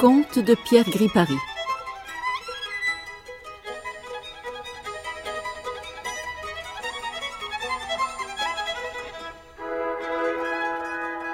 Conte 0.00 0.38
de 0.38 0.54
Pierre 0.54 0.88
Gripari. 0.88 1.36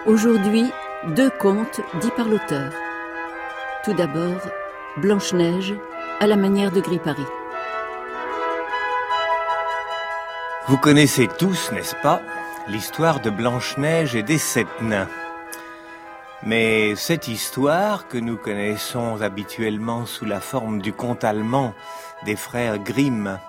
Aujourd'hui, 0.06 0.64
deux 1.14 1.30
contes 1.30 1.80
dits 2.00 2.10
par 2.16 2.26
l'auteur. 2.26 2.72
Tout 3.84 3.92
d'abord, 3.92 4.40
Blanche-Neige 4.96 5.76
à 6.18 6.26
la 6.26 6.34
manière 6.34 6.72
de 6.72 6.80
Gripari. 6.80 7.22
Vous 10.66 10.78
connaissez 10.78 11.28
tous, 11.38 11.70
n'est-ce 11.70 11.94
pas, 12.02 12.20
l'histoire 12.66 13.20
de 13.20 13.30
Blanche-Neige 13.30 14.16
et 14.16 14.24
des 14.24 14.38
sept 14.38 14.66
nains. 14.80 15.06
Mais 16.46 16.94
cette 16.94 17.26
histoire, 17.26 18.06
que 18.06 18.18
nous 18.18 18.36
connaissons 18.36 19.20
habituellement 19.20 20.06
sous 20.06 20.24
la 20.24 20.40
forme 20.40 20.80
du 20.80 20.92
conte 20.92 21.24
allemand 21.24 21.74
des 22.24 22.36
frères 22.36 22.78
Grimm, 22.78 23.40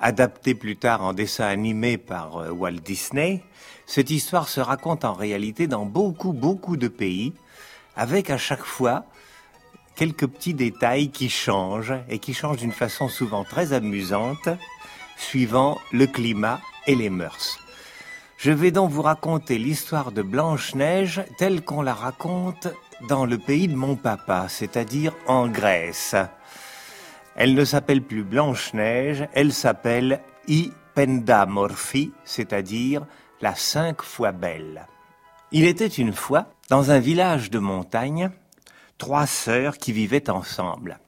adapté 0.00 0.56
plus 0.56 0.74
tard 0.74 1.04
en 1.04 1.12
dessin 1.12 1.44
animé 1.44 1.98
par 1.98 2.38
euh, 2.38 2.50
Walt 2.50 2.80
Disney, 2.84 3.44
cette 3.86 4.10
histoire 4.10 4.48
se 4.48 4.58
raconte 4.58 5.04
en 5.04 5.12
réalité 5.12 5.68
dans 5.68 5.86
beaucoup, 5.86 6.32
beaucoup 6.32 6.76
de 6.76 6.88
pays, 6.88 7.32
avec 7.94 8.28
à 8.28 8.38
chaque 8.38 8.64
fois 8.64 9.04
quelques 9.94 10.26
petits 10.26 10.54
détails 10.54 11.10
qui 11.10 11.30
changent, 11.30 11.94
et 12.08 12.18
qui 12.18 12.34
changent 12.34 12.56
d'une 12.56 12.72
façon 12.72 13.08
souvent 13.08 13.44
très 13.44 13.72
amusante, 13.72 14.48
suivant 15.16 15.78
le 15.92 16.08
climat 16.08 16.58
et 16.88 16.96
les 16.96 17.08
mœurs. 17.08 17.60
Je 18.42 18.50
vais 18.50 18.72
donc 18.72 18.90
vous 18.90 19.02
raconter 19.02 19.56
l'histoire 19.56 20.10
de 20.10 20.20
Blanche-Neige 20.20 21.22
telle 21.38 21.62
qu'on 21.62 21.80
la 21.80 21.94
raconte 21.94 22.66
dans 23.08 23.24
le 23.24 23.38
pays 23.38 23.68
de 23.68 23.76
mon 23.76 23.94
papa, 23.94 24.46
c'est-à-dire 24.48 25.14
en 25.28 25.46
Grèce. 25.46 26.16
Elle 27.36 27.54
ne 27.54 27.64
s'appelle 27.64 28.02
plus 28.02 28.24
Blanche-Neige, 28.24 29.28
elle 29.32 29.52
s'appelle 29.52 30.20
Ipendamorphi, 30.48 32.10
c'est-à-dire 32.24 33.06
la 33.40 33.54
cinq 33.54 34.02
fois 34.02 34.32
belle. 34.32 34.88
Il 35.52 35.64
était 35.64 35.86
une 35.86 36.12
fois, 36.12 36.48
dans 36.68 36.90
un 36.90 36.98
village 36.98 37.48
de 37.48 37.60
montagne, 37.60 38.28
trois 38.98 39.28
sœurs 39.28 39.78
qui 39.78 39.92
vivaient 39.92 40.28
ensemble. 40.30 40.98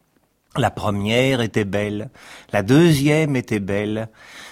La 0.57 0.71
première 0.71 1.41
était 1.41 1.65
belle, 1.65 2.11
la 2.53 2.63
deuxième 2.63 3.35
était 3.35 3.59
belle, 3.59 4.09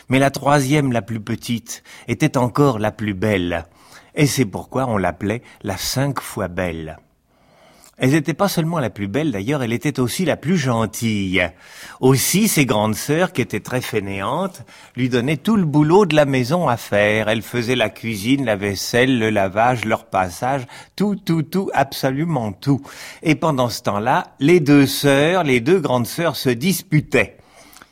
mais 0.09 0.19
la 0.19 0.33
troisième, 0.33 0.91
la 0.91 1.01
plus 1.01 1.21
petite, 1.21 1.85
était 2.09 2.37
encore 2.37 2.81
la 2.81 2.91
plus 2.91 3.15
belle, 3.15 3.67
et 4.17 4.27
c'est 4.27 4.45
pourquoi 4.45 4.87
on 4.89 4.97
l'appelait 4.97 5.43
la 5.63 5.77
cinq 5.77 6.21
fois 6.21 6.49
belle. 6.49 6.99
Elle 8.03 8.11
n'était 8.11 8.35
pas 8.35 8.49
seulement 8.49 8.81
la 8.81 8.91
plus 8.91 9.07
belle, 9.07 9.31
d'ailleurs, 9.31 9.63
elle 9.63 9.73
était 9.73 10.01
aussi 10.01 10.25
la 10.25 10.37
plus 10.37 10.57
gentille. 10.57 11.49
Aussi, 12.01 12.49
ses 12.49 12.67
grandes 12.67 12.97
sœurs, 12.97 13.33
qui 13.33 13.43
étaient 13.43 13.61
très 13.61 13.81
fainéantes, 13.81 14.63
lui 14.97 15.09
donnaient 15.09 15.37
tout 15.37 15.55
le 15.55 15.65
boulot 15.65 16.05
de 16.05 16.17
la 16.17 16.25
maison 16.25 16.67
à 16.67 16.77
faire. 16.77 17.29
Elle 17.29 17.43
faisait 17.43 17.77
la 17.77 17.91
cuisine, 17.91 18.45
la 18.45 18.57
vaisselle, 18.57 19.21
le 19.21 19.31
lavage, 19.31 19.85
leur 19.85 20.07
passage, 20.07 20.63
tout, 20.97 21.15
tout, 21.15 21.45
tout, 21.45 21.71
absolument 21.75 22.51
tout. 22.51 22.83
Et 23.23 23.37
pendant 23.37 23.69
ce 23.69 23.83
temps-là, 23.83 24.35
les 24.41 24.59
deux 24.59 24.89
sœurs, 24.89 25.45
les 25.45 25.61
deux 25.61 25.79
grandes 25.79 26.09
sœurs 26.09 26.35
se 26.35 26.51
disputaient. 26.51 27.37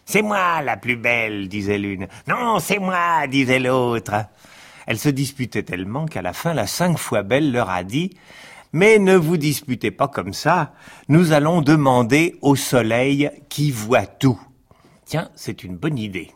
C'est 0.06 0.22
moi 0.22 0.60
la 0.60 0.76
plus 0.76 0.96
belle, 0.96 1.46
disait 1.46 1.78
l'une. 1.78 2.08
Non, 2.26 2.58
c'est 2.58 2.80
moi, 2.80 3.28
disait 3.28 3.60
l'autre. 3.60 4.24
Elles 4.88 4.98
se 4.98 5.08
disputaient 5.08 5.62
tellement 5.62 6.06
qu'à 6.06 6.20
la 6.20 6.32
fin, 6.32 6.52
la 6.52 6.66
cinq 6.66 6.98
fois 6.98 7.22
belle 7.22 7.52
leur 7.52 7.70
a 7.70 7.84
dit 7.84 8.10
mais 8.72 8.98
ne 8.98 9.16
vous 9.16 9.36
disputez 9.36 9.90
pas 9.90 10.08
comme 10.08 10.32
ça. 10.32 10.72
Nous 11.08 11.32
allons 11.32 11.62
demander 11.62 12.36
au 12.42 12.56
soleil 12.56 13.30
qui 13.48 13.70
voit 13.70 14.06
tout. 14.06 14.40
Tiens, 15.04 15.30
c'est 15.34 15.64
une 15.64 15.76
bonne 15.76 15.98
idée. 15.98 16.30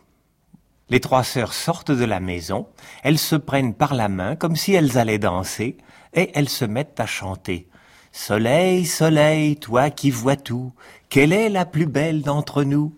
Les 0.89 0.99
trois 0.99 1.23
sœurs 1.23 1.53
sortent 1.53 1.91
de 1.91 2.05
la 2.05 2.19
maison, 2.19 2.67
elles 3.03 3.17
se 3.17 3.35
prennent 3.35 3.73
par 3.73 3.95
la 3.95 4.09
main 4.09 4.35
comme 4.35 4.55
si 4.55 4.73
elles 4.73 4.97
allaient 4.97 5.17
danser, 5.17 5.77
et 6.13 6.29
elles 6.35 6.49
se 6.49 6.65
mettent 6.65 6.99
à 6.99 7.05
chanter. 7.05 7.67
Soleil, 8.11 8.85
soleil, 8.85 9.57
toi 9.57 9.89
qui 9.89 10.11
vois 10.11 10.35
tout, 10.35 10.73
quelle 11.09 11.33
est 11.33 11.49
la 11.49 11.65
plus 11.65 11.87
belle 11.87 12.21
d'entre 12.21 12.63
nous? 12.63 12.93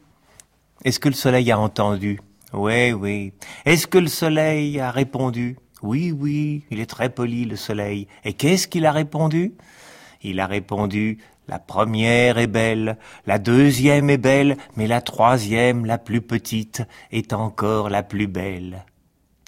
Est-ce 0.84 1.00
que 1.00 1.10
le 1.10 1.16
soleil 1.16 1.52
a 1.52 1.60
entendu? 1.60 2.20
Oui, 2.54 2.92
oui. 2.92 3.34
Est-ce 3.66 3.88
que 3.88 3.98
le 3.98 4.08
soleil 4.08 4.80
a 4.80 4.92
répondu? 4.92 5.58
Oui, 5.84 6.12
oui, 6.12 6.64
il 6.72 6.80
est 6.80 6.90
très 6.90 7.10
poli, 7.10 7.46
le 7.46 7.56
soleil. 7.56 8.08
Et 8.26 8.34
qu'est-ce 8.34 8.68
qu'il 8.68 8.86
a 8.86 8.92
répondu? 8.92 9.54
Il 10.24 10.40
a 10.40 10.48
répondu 10.48 11.20
La 11.48 11.60
première 11.60 12.38
est 12.40 12.48
belle, 12.48 12.98
la 13.26 13.40
deuxième 13.40 14.10
est 14.10 14.18
belle, 14.18 14.58
mais 14.76 14.88
la 14.88 15.02
troisième, 15.02 15.86
la 15.86 15.98
plus 15.98 16.22
petite, 16.22 16.82
est 17.12 17.32
encore 17.32 17.90
la 17.90 18.04
plus 18.04 18.28
belle. 18.28 18.86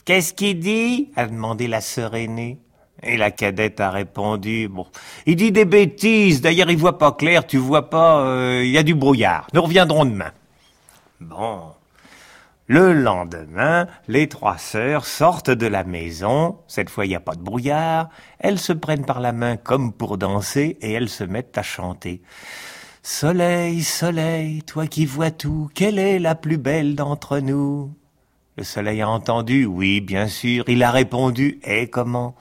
Qu'est-ce 0.05 0.33
qu'il 0.33 0.59
dit? 0.59 1.11
a 1.15 1.27
demandé 1.27 1.67
la 1.67 1.81
sœur 1.81 2.15
aînée. 2.15 2.59
Et 3.01 3.15
la 3.15 3.31
cadette 3.31 3.79
a 3.79 3.91
répondu, 3.91 4.67
bon, 4.67 4.85
il 5.25 5.37
dit 5.37 5.53
des 5.53 5.63
bêtises, 5.63 6.41
d'ailleurs 6.41 6.69
il 6.69 6.77
voit 6.77 6.97
pas 6.97 7.13
clair, 7.13 7.47
tu 7.47 7.57
vois 7.57 7.89
pas, 7.89 8.19
euh, 8.19 8.61
il 8.63 8.71
y 8.71 8.77
a 8.77 8.83
du 8.83 8.93
brouillard, 8.93 9.47
nous 9.53 9.61
reviendrons 9.61 10.03
demain. 10.03 10.31
Bon, 11.21 11.61
le 12.69 12.93
lendemain, 12.93 13.87
les 14.07 14.29
trois 14.29 14.59
sœurs 14.59 15.05
sortent 15.05 15.49
de 15.49 15.65
la 15.65 15.83
maison. 15.83 16.59
Cette 16.67 16.91
fois, 16.91 17.07
il 17.07 17.09
n'y 17.09 17.15
a 17.15 17.19
pas 17.19 17.33
de 17.33 17.41
brouillard. 17.41 18.09
Elles 18.37 18.59
se 18.59 18.73
prennent 18.73 19.07
par 19.07 19.19
la 19.19 19.31
main 19.31 19.57
comme 19.57 19.91
pour 19.91 20.19
danser 20.19 20.77
et 20.81 20.91
elles 20.91 21.09
se 21.09 21.23
mettent 21.23 21.57
à 21.57 21.63
chanter. 21.63 22.21
Soleil, 23.01 23.81
soleil, 23.81 24.61
toi 24.61 24.85
qui 24.85 25.07
vois 25.07 25.31
tout, 25.31 25.69
quelle 25.73 25.97
est 25.97 26.19
la 26.19 26.35
plus 26.35 26.59
belle 26.59 26.93
d'entre 26.93 27.39
nous? 27.39 27.91
Le 28.55 28.63
soleil 28.63 29.01
a 29.01 29.09
entendu, 29.09 29.65
oui, 29.65 29.99
bien 29.99 30.27
sûr. 30.27 30.63
Il 30.67 30.83
a 30.83 30.91
répondu, 30.91 31.59
et 31.63 31.87
comment? 31.87 32.35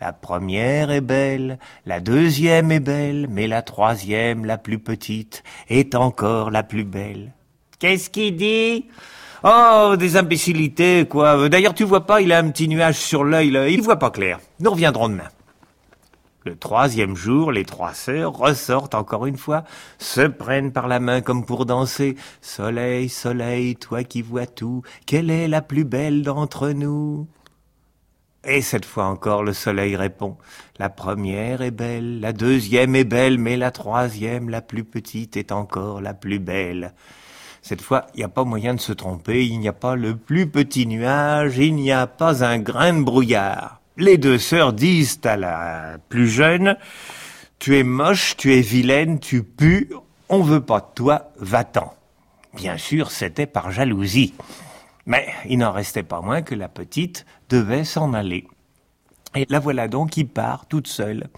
La 0.00 0.14
première 0.14 0.90
est 0.90 1.02
belle, 1.02 1.58
la 1.84 2.00
deuxième 2.00 2.72
est 2.72 2.80
belle, 2.80 3.26
mais 3.28 3.46
la 3.46 3.60
troisième, 3.60 4.46
la 4.46 4.56
plus 4.56 4.78
petite, 4.78 5.42
est 5.68 5.94
encore 5.94 6.50
la 6.50 6.62
plus 6.62 6.84
belle. 6.84 7.34
Qu'est-ce 7.78 8.08
qu'il 8.08 8.36
dit? 8.36 8.86
Oh, 9.44 9.94
des 9.98 10.16
imbécilités, 10.16 11.06
quoi. 11.08 11.48
D'ailleurs, 11.48 11.74
tu 11.74 11.84
vois 11.84 12.06
pas, 12.06 12.20
il 12.20 12.32
a 12.32 12.38
un 12.38 12.50
petit 12.50 12.68
nuage 12.68 12.96
sur 12.96 13.24
l'œil, 13.24 13.50
là. 13.50 13.68
Il 13.68 13.82
voit 13.82 13.98
pas 13.98 14.10
clair. 14.10 14.40
Nous 14.60 14.70
reviendrons 14.70 15.08
demain. 15.08 15.28
Le 16.46 16.56
troisième 16.56 17.16
jour, 17.16 17.50
les 17.50 17.64
trois 17.64 17.92
sœurs 17.92 18.32
ressortent 18.32 18.94
encore 18.94 19.26
une 19.26 19.36
fois, 19.36 19.64
se 19.98 20.20
prennent 20.20 20.70
par 20.70 20.86
la 20.86 21.00
main 21.00 21.20
comme 21.20 21.44
pour 21.44 21.66
danser. 21.66 22.14
Soleil, 22.40 23.08
soleil, 23.08 23.74
toi 23.74 24.04
qui 24.04 24.22
vois 24.22 24.46
tout, 24.46 24.82
quelle 25.06 25.28
est 25.28 25.48
la 25.48 25.60
plus 25.60 25.84
belle 25.84 26.22
d'entre 26.22 26.70
nous? 26.70 27.26
Et 28.44 28.62
cette 28.62 28.84
fois 28.84 29.06
encore, 29.06 29.42
le 29.42 29.52
soleil 29.52 29.96
répond. 29.96 30.36
La 30.78 30.88
première 30.88 31.62
est 31.62 31.72
belle, 31.72 32.20
la 32.20 32.32
deuxième 32.32 32.94
est 32.94 33.02
belle, 33.02 33.38
mais 33.38 33.56
la 33.56 33.72
troisième, 33.72 34.48
la 34.48 34.62
plus 34.62 34.84
petite, 34.84 35.36
est 35.36 35.50
encore 35.50 36.00
la 36.00 36.14
plus 36.14 36.38
belle. 36.38 36.94
Cette 37.68 37.82
fois, 37.82 38.06
il 38.14 38.18
n'y 38.18 38.22
a 38.22 38.28
pas 38.28 38.44
moyen 38.44 38.74
de 38.74 38.80
se 38.80 38.92
tromper, 38.92 39.44
il 39.44 39.58
n'y 39.58 39.66
a 39.66 39.72
pas 39.72 39.96
le 39.96 40.14
plus 40.14 40.48
petit 40.48 40.86
nuage, 40.86 41.58
il 41.58 41.74
n'y 41.74 41.90
a 41.90 42.06
pas 42.06 42.44
un 42.44 42.60
grain 42.60 42.92
de 42.92 43.02
brouillard. 43.02 43.80
Les 43.96 44.18
deux 44.18 44.38
sœurs 44.38 44.72
disent 44.72 45.18
à 45.24 45.36
la 45.36 45.96
plus 46.08 46.28
jeune, 46.28 46.76
tu 47.58 47.76
es 47.76 47.82
moche, 47.82 48.36
tu 48.36 48.54
es 48.54 48.60
vilaine, 48.60 49.18
tu 49.18 49.42
pues, 49.42 49.88
on 50.28 50.42
veut 50.42 50.60
pas 50.60 50.78
de 50.78 50.94
toi, 50.94 51.32
va-t'en. 51.40 51.92
Bien 52.54 52.76
sûr, 52.76 53.10
c'était 53.10 53.46
par 53.46 53.72
jalousie. 53.72 54.32
Mais 55.04 55.26
il 55.48 55.58
n'en 55.58 55.72
restait 55.72 56.04
pas 56.04 56.20
moins 56.20 56.42
que 56.42 56.54
la 56.54 56.68
petite 56.68 57.26
devait 57.48 57.82
s'en 57.82 58.14
aller. 58.14 58.46
Et 59.36 59.46
la 59.50 59.58
voilà 59.58 59.86
donc 59.86 60.10
qui 60.10 60.24
part 60.24 60.64
toute 60.64 60.88
seule. 60.88 61.28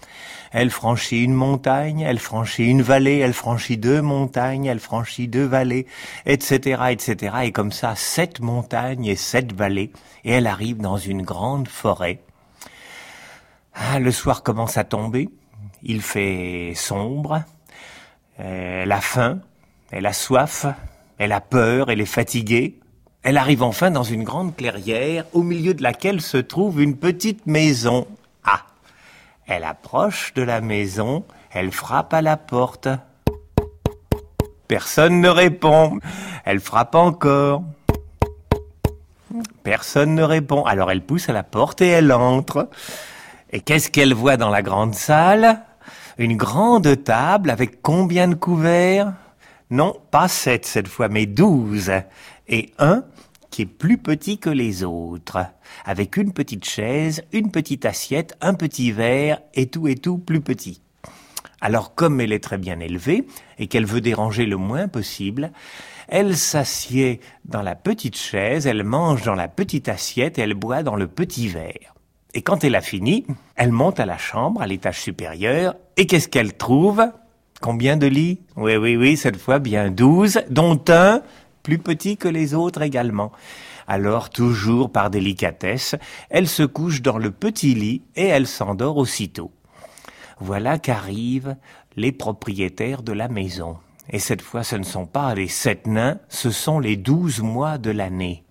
Elle 0.53 0.69
franchit 0.69 1.21
une 1.21 1.33
montagne, 1.33 1.99
elle 1.99 2.17
franchit 2.17 2.65
une 2.65 2.81
vallée, 2.81 3.17
elle 3.17 3.33
franchit 3.33 3.77
deux 3.77 4.01
montagnes, 4.01 4.65
elle 4.65 4.79
franchit 4.79 5.27
deux 5.27 5.43
vallées, 5.43 5.85
etc., 6.25 6.83
etc. 6.91 7.35
Et 7.43 7.51
comme 7.51 7.73
ça, 7.73 7.95
sept 7.95 8.39
montagnes 8.39 9.05
et 9.05 9.17
sept 9.17 9.51
vallées. 9.51 9.91
Et 10.23 10.31
elle 10.31 10.47
arrive 10.47 10.77
dans 10.77 10.95
une 10.95 11.23
grande 11.23 11.67
forêt. 11.67 12.21
Ah, 13.73 13.99
le 13.99 14.11
soir 14.11 14.43
commence 14.43 14.77
à 14.77 14.85
tomber. 14.85 15.27
Il 15.83 16.01
fait 16.01 16.71
sombre. 16.75 17.43
Elle 18.37 18.91
a 18.93 19.01
faim. 19.01 19.41
Elle 19.91 20.05
a 20.05 20.13
soif. 20.13 20.65
Elle 21.17 21.33
a 21.33 21.41
peur. 21.41 21.91
Elle 21.91 21.99
est 21.99 22.05
fatiguée. 22.05 22.78
Elle 23.21 23.37
arrive 23.37 23.63
enfin 23.63 23.91
dans 23.91 24.03
une 24.03 24.23
grande 24.23 24.55
clairière 24.55 25.25
au 25.33 25.43
milieu 25.43 25.73
de 25.73 25.83
laquelle 25.83 26.21
se 26.21 26.37
trouve 26.37 26.81
une 26.81 26.95
petite 26.95 27.45
maison. 27.47 28.07
Ah 28.45 28.61
Elle 29.45 29.65
approche 29.65 30.33
de 30.35 30.41
la 30.41 30.61
maison, 30.61 31.25
elle 31.51 31.71
frappe 31.71 32.13
à 32.13 32.21
la 32.21 32.37
porte. 32.37 32.87
Personne 34.69 35.19
ne 35.19 35.29
répond. 35.29 35.99
Elle 36.45 36.59
frappe 36.59 36.95
encore. 36.95 37.63
Personne 39.63 40.15
ne 40.15 40.23
répond. 40.23 40.63
Alors 40.63 40.89
elle 40.89 41.05
pousse 41.05 41.27
à 41.27 41.33
la 41.33 41.43
porte 41.43 41.81
et 41.81 41.87
elle 41.87 42.11
entre. 42.13 42.69
Et 43.51 43.59
qu'est-ce 43.59 43.89
qu'elle 43.89 44.13
voit 44.13 44.37
dans 44.37 44.49
la 44.49 44.61
grande 44.61 44.95
salle? 44.95 45.61
Une 46.17 46.37
grande 46.37 47.03
table 47.03 47.49
avec 47.49 47.81
combien 47.81 48.27
de 48.27 48.35
couverts? 48.35 49.13
Non, 49.71 49.95
pas 50.11 50.27
sept 50.27 50.65
cette 50.65 50.87
fois, 50.87 51.09
mais 51.09 51.25
douze. 51.25 51.91
Et 52.49 52.71
un 52.79 53.03
qui 53.51 53.63
est 53.63 53.67
plus 53.67 53.97
petit 53.97 54.37
que 54.37 54.49
les 54.49 54.83
autres, 54.83 55.39
avec 55.85 56.17
une 56.17 56.33
petite 56.33 56.65
chaise, 56.65 57.23
une 57.31 57.51
petite 57.51 57.85
assiette, 57.85 58.35
un 58.41 58.53
petit 58.53 58.91
verre, 58.91 59.39
et 59.53 59.67
tout 59.67 59.87
et 59.87 59.95
tout 59.95 60.17
plus 60.17 60.41
petit. 60.41 60.81
Alors 61.61 61.95
comme 61.95 62.21
elle 62.21 62.31
est 62.31 62.43
très 62.43 62.57
bien 62.57 62.79
élevée, 62.79 63.25
et 63.57 63.67
qu'elle 63.67 63.85
veut 63.85 64.01
déranger 64.01 64.45
le 64.45 64.57
moins 64.57 64.87
possible, 64.87 65.51
elle 66.07 66.35
s'assied 66.35 67.19
dans 67.45 67.61
la 67.61 67.75
petite 67.75 68.17
chaise, 68.17 68.65
elle 68.65 68.83
mange 68.83 69.23
dans 69.23 69.35
la 69.35 69.47
petite 69.47 69.89
assiette 69.89 70.39
et 70.39 70.41
elle 70.41 70.53
boit 70.53 70.83
dans 70.83 70.95
le 70.95 71.07
petit 71.07 71.47
verre. 71.47 71.93
Et 72.33 72.41
quand 72.41 72.63
elle 72.63 72.75
a 72.75 72.81
fini, 72.81 73.25
elle 73.55 73.71
monte 73.71 73.99
à 73.99 74.05
la 74.05 74.17
chambre, 74.17 74.61
à 74.61 74.67
l'étage 74.67 75.01
supérieur, 75.01 75.75
et 75.97 76.07
qu'est-ce 76.07 76.27
qu'elle 76.27 76.55
trouve? 76.55 77.03
Combien 77.61 77.97
de 77.97 78.07
lits? 78.07 78.39
Oui, 78.55 78.75
oui, 78.77 78.95
oui, 78.95 79.17
cette 79.17 79.37
fois 79.37 79.59
bien 79.59 79.89
douze, 79.91 80.39
dont 80.49 80.79
un 80.87 81.21
plus 81.63 81.77
petit 81.77 82.17
que 82.17 82.27
les 82.27 82.53
autres 82.53 82.81
également. 82.81 83.31
Alors, 83.87 84.29
toujours 84.29 84.91
par 84.91 85.09
délicatesse, 85.09 85.95
elle 86.29 86.47
se 86.47 86.63
couche 86.63 87.01
dans 87.01 87.17
le 87.17 87.31
petit 87.31 87.73
lit 87.73 88.03
et 88.15 88.27
elle 88.27 88.47
s'endort 88.47 88.97
aussitôt. 88.97 89.51
Voilà 90.39 90.77
qu'arrivent 90.77 91.55
les 91.95 92.11
propriétaires 92.11 93.01
de 93.01 93.13
la 93.13 93.27
maison. 93.27 93.77
Et 94.09 94.19
cette 94.19 94.41
fois, 94.41 94.63
ce 94.63 94.75
ne 94.75 94.83
sont 94.83 95.05
pas 95.05 95.33
les 95.35 95.47
sept 95.47 95.85
nains, 95.85 96.19
ce 96.29 96.49
sont 96.49 96.79
les 96.79 96.97
douze 96.97 97.41
mois 97.41 97.77
de 97.77 97.91
l'année. 97.91 98.43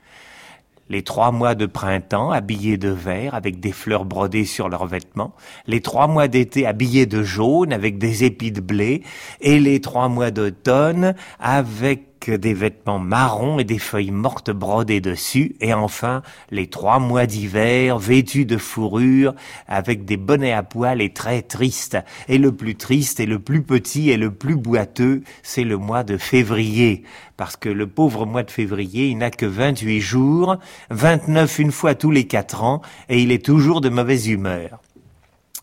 Les 0.90 1.02
trois 1.02 1.32
mois 1.32 1.54
de 1.54 1.66
printemps 1.66 2.30
habillés 2.30 2.78
de 2.78 2.88
vert 2.88 3.34
avec 3.34 3.60
des 3.60 3.72
fleurs 3.72 4.06
brodées 4.06 4.46
sur 4.46 4.68
leurs 4.68 4.86
vêtements, 4.86 5.34
les 5.66 5.82
trois 5.82 6.06
mois 6.06 6.28
d'été 6.28 6.66
habillés 6.66 7.06
de 7.06 7.22
jaune 7.22 7.72
avec 7.72 7.98
des 7.98 8.24
épis 8.24 8.52
de 8.52 8.62
blé, 8.62 9.02
et 9.40 9.60
les 9.60 9.80
trois 9.80 10.08
mois 10.08 10.30
d'automne 10.30 11.14
avec 11.38 12.17
des 12.32 12.54
vêtements 12.54 12.98
marrons 12.98 13.58
et 13.58 13.64
des 13.64 13.78
feuilles 13.78 14.10
mortes 14.10 14.50
brodées 14.50 15.00
dessus, 15.00 15.56
et 15.60 15.74
enfin 15.74 16.22
les 16.50 16.68
trois 16.68 16.98
mois 16.98 17.26
d'hiver 17.26 17.98
vêtus 17.98 18.44
de 18.44 18.56
fourrure 18.56 19.34
avec 19.66 20.04
des 20.04 20.16
bonnets 20.16 20.52
à 20.52 20.62
poils 20.62 21.00
et 21.00 21.12
très 21.12 21.42
tristes. 21.42 21.98
Et 22.28 22.38
le 22.38 22.52
plus 22.52 22.76
triste 22.76 23.20
et 23.20 23.26
le 23.26 23.38
plus 23.38 23.62
petit 23.62 24.10
et 24.10 24.16
le 24.16 24.30
plus 24.30 24.56
boiteux, 24.56 25.22
c'est 25.42 25.64
le 25.64 25.76
mois 25.76 26.04
de 26.04 26.16
février, 26.16 27.02
parce 27.36 27.56
que 27.56 27.68
le 27.68 27.86
pauvre 27.86 28.26
mois 28.26 28.42
de 28.42 28.50
février, 28.50 29.08
il 29.08 29.18
n'a 29.18 29.30
que 29.30 29.46
28 29.46 30.00
jours, 30.00 30.56
29 30.90 31.58
une 31.58 31.72
fois 31.72 31.94
tous 31.94 32.10
les 32.10 32.26
quatre 32.26 32.62
ans, 32.62 32.82
et 33.08 33.22
il 33.22 33.32
est 33.32 33.44
toujours 33.44 33.80
de 33.80 33.88
mauvaise 33.88 34.28
humeur. 34.28 34.80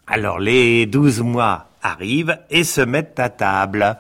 Alors 0.07 0.39
les 0.39 0.85
douze 0.85 1.21
mois 1.21 1.69
arrivent 1.81 2.37
et 2.49 2.63
se 2.63 2.81
mettent 2.81 3.19
à 3.19 3.29
table. 3.29 3.97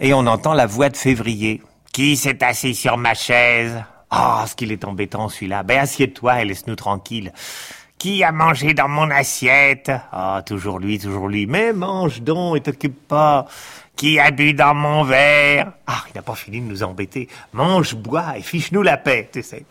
Et 0.00 0.14
on 0.14 0.26
entend 0.26 0.54
la 0.54 0.66
voix 0.66 0.88
de 0.88 0.96
février. 0.96 1.62
Qui 1.92 2.16
s'est 2.16 2.44
assis 2.44 2.74
sur 2.74 2.96
ma 2.96 3.14
chaise? 3.14 3.82
Oh, 4.10 4.42
ce 4.46 4.54
qu'il 4.54 4.72
est 4.72 4.84
embêtant 4.84 5.28
celui-là. 5.28 5.62
Ben 5.62 5.80
assieds-toi 5.80 6.42
et 6.42 6.44
laisse-nous 6.44 6.76
tranquille. 6.76 7.32
Qui 7.98 8.22
a 8.22 8.30
mangé 8.30 8.74
dans 8.74 8.88
mon 8.88 9.10
assiette? 9.10 9.90
Ah, 10.12 10.42
toujours 10.46 10.78
lui, 10.78 10.98
toujours 10.98 11.28
lui. 11.28 11.46
Mais 11.46 11.72
mange 11.72 12.22
donc 12.22 12.56
et 12.56 12.60
t'occupe 12.60 13.08
pas. 13.08 13.46
Qui 13.96 14.20
a 14.20 14.30
bu 14.30 14.54
dans 14.54 14.74
mon 14.74 15.02
verre? 15.02 15.72
Ah, 15.86 16.04
il 16.08 16.14
n'a 16.14 16.22
pas 16.22 16.36
fini 16.36 16.60
de 16.60 16.66
nous 16.66 16.84
embêter. 16.84 17.28
Mange, 17.52 17.96
bois 17.96 18.38
et 18.38 18.42
fiche-nous 18.42 18.82
la 18.82 18.96
paix, 18.96 19.28
tu 19.32 19.42
sais. 19.42 19.66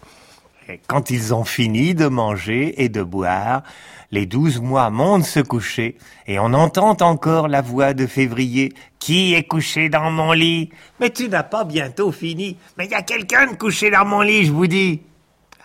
Quand 0.88 1.10
ils 1.10 1.34
ont 1.34 1.44
fini 1.44 1.96
de 1.96 2.08
manger 2.08 2.84
et 2.84 2.90
de 2.90 3.04
boire, 3.04 3.64
les 4.12 4.26
douze 4.26 4.60
mois 4.60 4.90
montent 4.90 5.26
se 5.26 5.40
coucher, 5.40 5.98
et 6.28 6.40
on 6.40 6.54
entend 6.54 6.96
encore 7.02 7.48
la 7.48 7.62
voix 7.62 7.94
de 7.94 8.08
février. 8.08 8.74
Qui 9.00 9.34
est 9.34 9.44
couché 9.44 9.90
dans 9.90 10.12
mon 10.12 10.32
lit? 10.32 10.70
Mais 11.00 11.10
tu 11.10 11.30
n'as 11.30 11.44
pas 11.44 11.64
bientôt 11.64 12.12
fini. 12.12 12.58
Mais 12.78 12.86
il 12.86 12.92
y 12.92 12.96
a 12.96 13.02
quelqu'un 13.02 13.48
de 13.52 13.56
couché 13.56 13.90
dans 13.90 14.06
mon 14.06 14.22
lit, 14.22 14.46
je 14.46 14.52
vous 14.52 14.68
dis. 14.68 15.02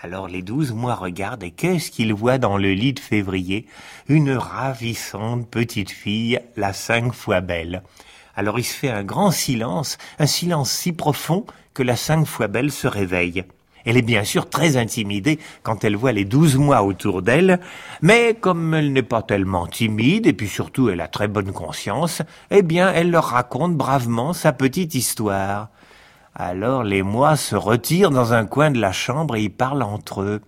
Alors 0.03 0.27
les 0.27 0.43
douze 0.43 0.73
mois 0.73 0.97
regardent, 0.97 1.45
et 1.45 1.53
qu'est-ce 1.53 1.91
qu'ils 1.91 2.13
voient 2.13 2.39
dans 2.39 2.57
le 2.57 2.73
lit 2.73 2.93
de 2.93 3.01
février? 3.01 3.67
Une 4.09 4.33
ravissante 4.33 5.49
petite 5.49 5.91
fille, 5.91 6.41
la 6.57 6.73
cinq 6.73 7.13
fois 7.13 7.41
belle. 7.41 7.83
Alors 8.35 8.59
il 8.59 8.65
se 8.65 8.75
fait 8.75 8.91
un 8.91 9.05
grand 9.05 9.31
silence, 9.31 9.99
un 10.19 10.27
silence 10.27 10.73
si 10.73 10.93
profond 10.93 11.47
que 11.75 11.83
la 11.83 11.97
cinq 11.97 12.25
fois 12.25 12.49
belle 12.49 12.73
se 12.73 12.89
réveille. 12.89 13.45
Elle 13.85 13.97
est 13.97 14.03
bien 14.03 14.25
sûr 14.25 14.49
très 14.49 14.77
intimidée 14.77 15.39
quand 15.63 15.85
elle 15.85 15.97
voit 15.97 16.13
les 16.13 16.25
douze 16.25 16.57
mois 16.57 16.83
autour 16.83 17.23
d'elle, 17.23 17.61
mais 18.01 18.35
comme 18.35 18.75
elle 18.75 18.93
n'est 18.93 19.03
pas 19.03 19.23
tellement 19.23 19.67
timide, 19.67 20.27
et 20.27 20.33
puis 20.33 20.49
surtout 20.49 20.89
elle 20.89 21.01
a 21.01 21.09
très 21.09 21.29
bonne 21.29 21.53
conscience, 21.53 22.23
eh 22.51 22.63
bien 22.63 22.93
elle 22.93 23.11
leur 23.11 23.25
raconte 23.25 23.77
bravement 23.77 24.33
sa 24.33 24.53
petite 24.53 24.95
histoire. 24.95 25.69
Alors 26.35 26.83
les 26.83 27.03
mois 27.03 27.37
se 27.37 27.57
retirent 27.57 28.11
dans 28.11 28.33
un 28.33 28.47
coin 28.47 28.71
de 28.71 28.81
la 28.81 28.93
chambre 28.93 29.37
et 29.37 29.43
ils 29.43 29.51
parlent 29.51 29.83
entre 29.83 30.23
eux. 30.23 30.41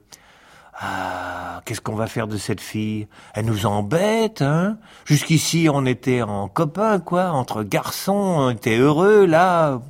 Ah, 0.81 1.61
qu'est-ce 1.65 1.81
qu'on 1.81 1.95
va 1.95 2.09
faire 2.09 2.27
de 2.27 2.37
cette 2.37 2.61
fille? 2.61 3.07
Elle 3.35 3.45
nous 3.45 3.65
embête, 3.65 4.43
hein? 4.43 4.79
Jusqu'ici, 5.05 5.69
on 5.73 5.87
était 5.87 6.23
en 6.23 6.49
copains, 6.49 6.99
quoi, 6.99 7.31
entre 7.31 7.63
garçons, 7.63 8.13
on 8.13 8.51
était 8.51 8.77
heureux, 8.77 9.25
là. 9.25 9.81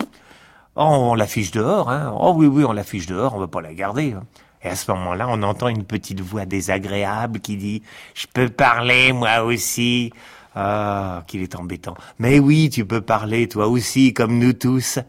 Oh, 0.76 0.82
on 0.82 1.14
l'affiche 1.14 1.52
dehors, 1.52 1.90
hein. 1.90 2.12
Oh 2.18 2.32
oui, 2.36 2.46
oui, 2.46 2.64
on 2.64 2.72
l'affiche 2.72 3.06
dehors, 3.06 3.34
on 3.34 3.38
va 3.38 3.46
pas 3.46 3.60
la 3.60 3.74
garder. 3.74 4.12
Hein. 4.12 4.24
Et 4.62 4.68
à 4.68 4.76
ce 4.76 4.90
moment-là, 4.90 5.26
on 5.28 5.42
entend 5.42 5.68
une 5.68 5.84
petite 5.84 6.20
voix 6.20 6.46
désagréable 6.46 7.40
qui 7.40 7.56
dit 7.56 7.82
«Je 8.14 8.26
peux 8.32 8.48
parler, 8.48 9.12
moi 9.12 9.42
aussi!» 9.44 10.12
Ah, 10.56 11.24
qu'il 11.26 11.42
est 11.42 11.56
embêtant. 11.56 11.96
Mais 12.20 12.38
oui, 12.38 12.70
tu 12.70 12.84
peux 12.84 13.00
parler, 13.00 13.48
toi 13.48 13.66
aussi, 13.66 14.14
comme 14.14 14.38
nous 14.38 14.52
tous. 14.52 15.00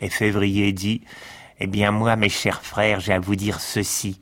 Et 0.00 0.08
Février 0.08 0.72
dit 0.72 1.02
«Eh 1.60 1.66
bien, 1.66 1.90
moi, 1.90 2.14
mes 2.16 2.28
chers 2.28 2.62
frères, 2.62 3.00
j'ai 3.00 3.12
à 3.12 3.18
vous 3.18 3.36
dire 3.36 3.60
ceci. 3.60 4.20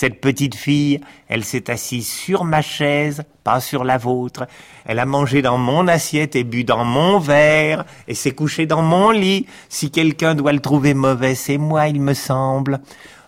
Cette 0.00 0.20
petite 0.20 0.54
fille, 0.54 1.00
elle 1.26 1.44
s'est 1.44 1.72
assise 1.72 2.08
sur 2.08 2.44
ma 2.44 2.62
chaise, 2.62 3.24
pas 3.42 3.58
sur 3.58 3.82
la 3.82 3.98
vôtre. 3.98 4.46
Elle 4.86 5.00
a 5.00 5.06
mangé 5.06 5.42
dans 5.42 5.58
mon 5.58 5.88
assiette 5.88 6.36
et 6.36 6.44
bu 6.44 6.62
dans 6.62 6.84
mon 6.84 7.18
verre, 7.18 7.84
et 8.06 8.14
s'est 8.14 8.30
couchée 8.30 8.64
dans 8.66 8.80
mon 8.80 9.10
lit. 9.10 9.46
Si 9.68 9.90
quelqu'un 9.90 10.36
doit 10.36 10.52
le 10.52 10.60
trouver 10.60 10.94
mauvais, 10.94 11.34
c'est 11.34 11.58
moi, 11.58 11.88
il 11.88 12.00
me 12.00 12.14
semble. 12.14 12.78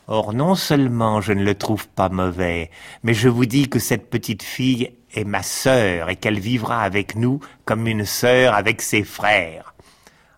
Or, 0.07 0.33
non 0.33 0.55
seulement 0.55 1.21
je 1.21 1.33
ne 1.33 1.43
le 1.43 1.57
trouve 1.57 1.89
pas 1.89 2.09
mauvais, 2.09 2.71
mais 3.03 3.15
je 3.15 3.29
vous 3.29 3.47
dis 3.47 3.69
que 3.69 3.81
cette 3.81 4.09
petite 4.09 4.45
fille 4.45 4.93
est 5.13 5.25
ma 5.25 5.43
sœur 5.43 6.09
et 6.09 6.15
qu'elle 6.15 6.39
vivra 6.39 6.83
avec 6.83 7.17
nous 7.17 7.41
comme 7.65 7.89
une 7.89 8.05
sœur 8.05 8.55
avec 8.55 8.81
ses 8.81 9.03
frères. 9.03 9.75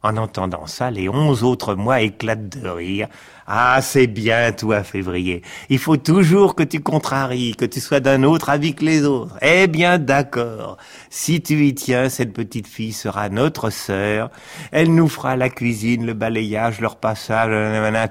En 0.02 0.16
entendant 0.16 0.66
ça, 0.66 0.90
les 0.90 1.08
onze 1.08 1.44
autres 1.44 1.74
mois 1.74 2.00
éclatent 2.00 2.48
de 2.48 2.68
rire. 2.68 3.08
Ah, 3.54 3.82
c'est 3.82 4.06
bien, 4.06 4.50
toi, 4.52 4.82
février. 4.82 5.42
Il 5.68 5.78
faut 5.78 5.98
toujours 5.98 6.54
que 6.54 6.62
tu 6.62 6.80
contraries, 6.80 7.54
que 7.54 7.66
tu 7.66 7.80
sois 7.80 8.00
d'un 8.00 8.22
autre 8.22 8.48
avis 8.48 8.74
que 8.74 8.82
les 8.82 9.04
autres. 9.04 9.36
Eh 9.42 9.66
bien, 9.66 9.98
d'accord. 9.98 10.78
Si 11.10 11.42
tu 11.42 11.66
y 11.66 11.74
tiens, 11.74 12.08
cette 12.08 12.32
petite 12.32 12.66
fille 12.66 12.94
sera 12.94 13.28
notre 13.28 13.68
sœur. 13.68 14.30
Elle 14.70 14.94
nous 14.94 15.06
fera 15.06 15.36
la 15.36 15.50
cuisine, 15.50 16.06
le 16.06 16.14
balayage, 16.14 16.80
leur 16.80 16.96
passage, 16.96 17.50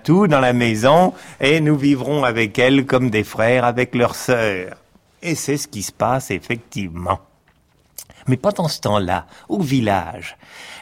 tout 0.04 0.28
dans 0.28 0.42
la 0.42 0.54
maison, 0.54 1.16
et 1.40 1.60
nous 1.60 1.76
vivrons 1.76 2.24
avec 2.24 2.60
elle 2.60 2.86
comme 2.86 3.10
des 3.10 3.24
frères 3.24 3.66
avec 3.66 3.96
leur 3.96 4.14
sœur. 4.14 4.76
Et 5.24 5.34
c'est 5.34 5.58
ce 5.58 5.68
qui 5.68 5.82
se 5.82 5.92
passe 5.92 6.30
effectivement. 6.30 7.20
Mais 8.28 8.38
pendant 8.38 8.68
ce 8.68 8.82
temps-là, 8.82 9.28
au 9.50 9.62
village, 9.62 10.38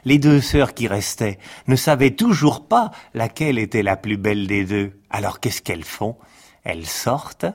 les 0.06 0.18
deux 0.18 0.42
sœurs 0.42 0.74
qui 0.74 0.88
restaient 0.88 1.40
ne 1.68 1.76
savaient 1.76 2.12
toujours 2.12 2.68
pas 2.68 2.92
laquelle 3.14 3.58
était 3.58 3.84
la 3.84 3.98
plus 3.98 4.18
belle 4.18 4.48
des 4.48 4.66
deux. 4.66 5.00
Alors 5.10 5.40
qu'est-ce 5.40 5.62
qu'elles 5.62 5.84
font? 5.84 6.16
Elles 6.64 6.86
sortent, 6.86 7.46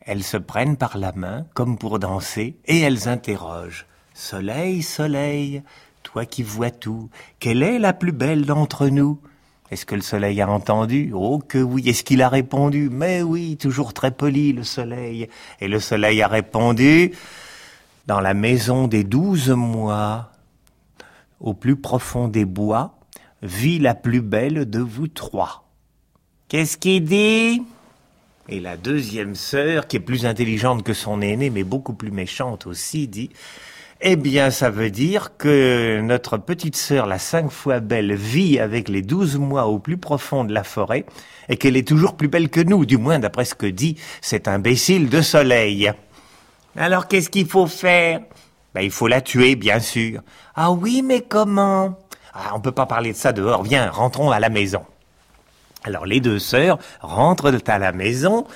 elles 0.00 0.24
se 0.24 0.36
prennent 0.36 0.76
par 0.76 0.98
la 0.98 1.12
main, 1.12 1.46
comme 1.54 1.78
pour 1.78 1.98
danser, 1.98 2.56
et 2.66 2.80
elles 2.80 3.08
interrogent. 3.08 3.86
Soleil, 4.12 4.82
soleil, 4.82 5.62
toi 6.02 6.26
qui 6.26 6.42
vois 6.42 6.70
tout, 6.70 7.10
quelle 7.40 7.62
est 7.62 7.78
la 7.78 7.92
plus 7.92 8.12
belle 8.12 8.44
d'entre 8.44 8.88
nous? 8.88 9.20
Est-ce 9.70 9.86
que 9.86 9.94
le 9.94 10.02
soleil 10.02 10.40
a 10.40 10.48
entendu? 10.48 11.10
Oh 11.14 11.38
que 11.40 11.58
oui. 11.58 11.88
Est-ce 11.88 12.04
qu'il 12.04 12.22
a 12.22 12.28
répondu? 12.28 12.90
Mais 12.92 13.22
oui, 13.22 13.56
toujours 13.56 13.94
très 13.94 14.10
poli 14.10 14.52
le 14.52 14.62
soleil. 14.62 15.28
Et 15.60 15.68
le 15.68 15.80
soleil 15.80 16.22
a 16.22 16.28
répondu 16.28 17.12
dans 18.06 18.20
la 18.20 18.34
maison 18.34 18.86
des 18.86 19.04
douze 19.04 19.50
mois, 19.50 20.32
au 21.40 21.54
plus 21.54 21.76
profond 21.76 22.28
des 22.28 22.44
bois, 22.44 22.98
vit 23.42 23.78
la 23.78 23.94
plus 23.94 24.20
belle 24.20 24.68
de 24.68 24.80
vous 24.80 25.08
trois. 25.08 25.68
Qu'est-ce 26.48 26.76
qu'il 26.76 27.04
dit? 27.04 27.62
Et 28.48 28.60
la 28.60 28.76
deuxième 28.76 29.34
sœur, 29.34 29.86
qui 29.86 29.96
est 29.96 30.00
plus 30.00 30.26
intelligente 30.26 30.82
que 30.82 30.92
son 30.92 31.22
aînée, 31.22 31.48
mais 31.48 31.64
beaucoup 31.64 31.94
plus 31.94 32.10
méchante 32.10 32.66
aussi, 32.66 33.08
dit 33.08 33.30
Eh 34.02 34.16
bien, 34.16 34.50
ça 34.50 34.68
veut 34.68 34.90
dire 34.90 35.38
que 35.38 36.02
notre 36.02 36.36
petite 36.36 36.76
sœur, 36.76 37.06
la 37.06 37.18
cinq 37.18 37.50
fois 37.50 37.80
belle, 37.80 38.14
vit 38.14 38.58
avec 38.58 38.90
les 38.90 39.00
douze 39.00 39.36
mois 39.36 39.66
au 39.66 39.78
plus 39.78 39.96
profond 39.96 40.44
de 40.44 40.52
la 40.52 40.62
forêt, 40.62 41.06
et 41.48 41.56
qu'elle 41.56 41.76
est 41.76 41.88
toujours 41.88 42.16
plus 42.16 42.28
belle 42.28 42.50
que 42.50 42.60
nous, 42.60 42.84
du 42.84 42.98
moins 42.98 43.18
d'après 43.18 43.46
ce 43.46 43.54
que 43.54 43.66
dit 43.66 43.96
cet 44.20 44.46
imbécile 44.46 45.08
de 45.08 45.22
soleil. 45.22 45.90
Alors 46.76 47.08
qu'est-ce 47.08 47.30
qu'il 47.30 47.46
faut 47.46 47.66
faire? 47.66 48.20
Ben, 48.74 48.80
il 48.80 48.90
faut 48.90 49.06
la 49.06 49.20
tuer, 49.20 49.54
bien 49.54 49.78
sûr. 49.78 50.20
Ah 50.56 50.72
oui, 50.72 51.02
mais 51.04 51.20
comment? 51.20 51.98
Ah, 52.32 52.52
On 52.54 52.60
peut 52.60 52.72
pas 52.72 52.86
parler 52.86 53.12
de 53.12 53.16
ça 53.16 53.32
dehors. 53.32 53.62
Viens, 53.62 53.88
rentrons 53.90 54.30
à 54.30 54.40
la 54.40 54.48
maison. 54.48 54.82
Alors 55.84 56.06
les 56.06 56.20
deux 56.20 56.38
sœurs 56.38 56.78
rentrent 57.00 57.54
à 57.66 57.78
la 57.78 57.92
maison 57.92 58.46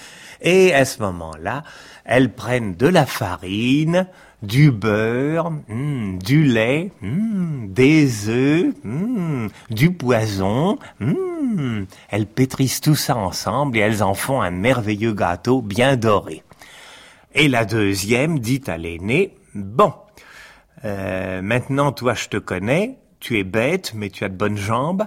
et 0.40 0.74
à 0.74 0.84
ce 0.84 1.00
moment-là, 1.02 1.62
elles 2.04 2.32
prennent 2.32 2.74
de 2.74 2.86
la 2.86 3.04
farine, 3.04 4.06
du 4.42 4.70
beurre, 4.70 5.50
hmm, 5.68 6.18
du 6.18 6.44
lait, 6.44 6.90
hmm, 7.02 7.66
des 7.68 8.28
œufs, 8.28 8.72
hmm, 8.82 9.48
du 9.70 9.92
poison. 9.92 10.78
Elles 12.08 12.26
pétrissent 12.26 12.80
tout 12.80 12.94
ça 12.94 13.16
ensemble 13.16 13.76
et 13.76 13.80
elles 13.80 14.02
en 14.02 14.14
font 14.14 14.40
un 14.40 14.50
merveilleux 14.50 15.12
gâteau 15.12 15.60
bien 15.60 15.96
doré. 15.96 16.42
Et 17.40 17.46
la 17.46 17.64
deuxième 17.64 18.40
dit 18.40 18.62
à 18.66 18.76
l'aîné, 18.76 19.36
bon, 19.54 19.92
euh, 20.84 21.40
maintenant 21.40 21.92
toi 21.92 22.14
je 22.14 22.26
te 22.26 22.36
connais, 22.36 22.98
tu 23.20 23.38
es 23.38 23.44
bête 23.44 23.92
mais 23.94 24.10
tu 24.10 24.24
as 24.24 24.28
de 24.28 24.34
bonnes 24.34 24.56
jambes, 24.56 25.04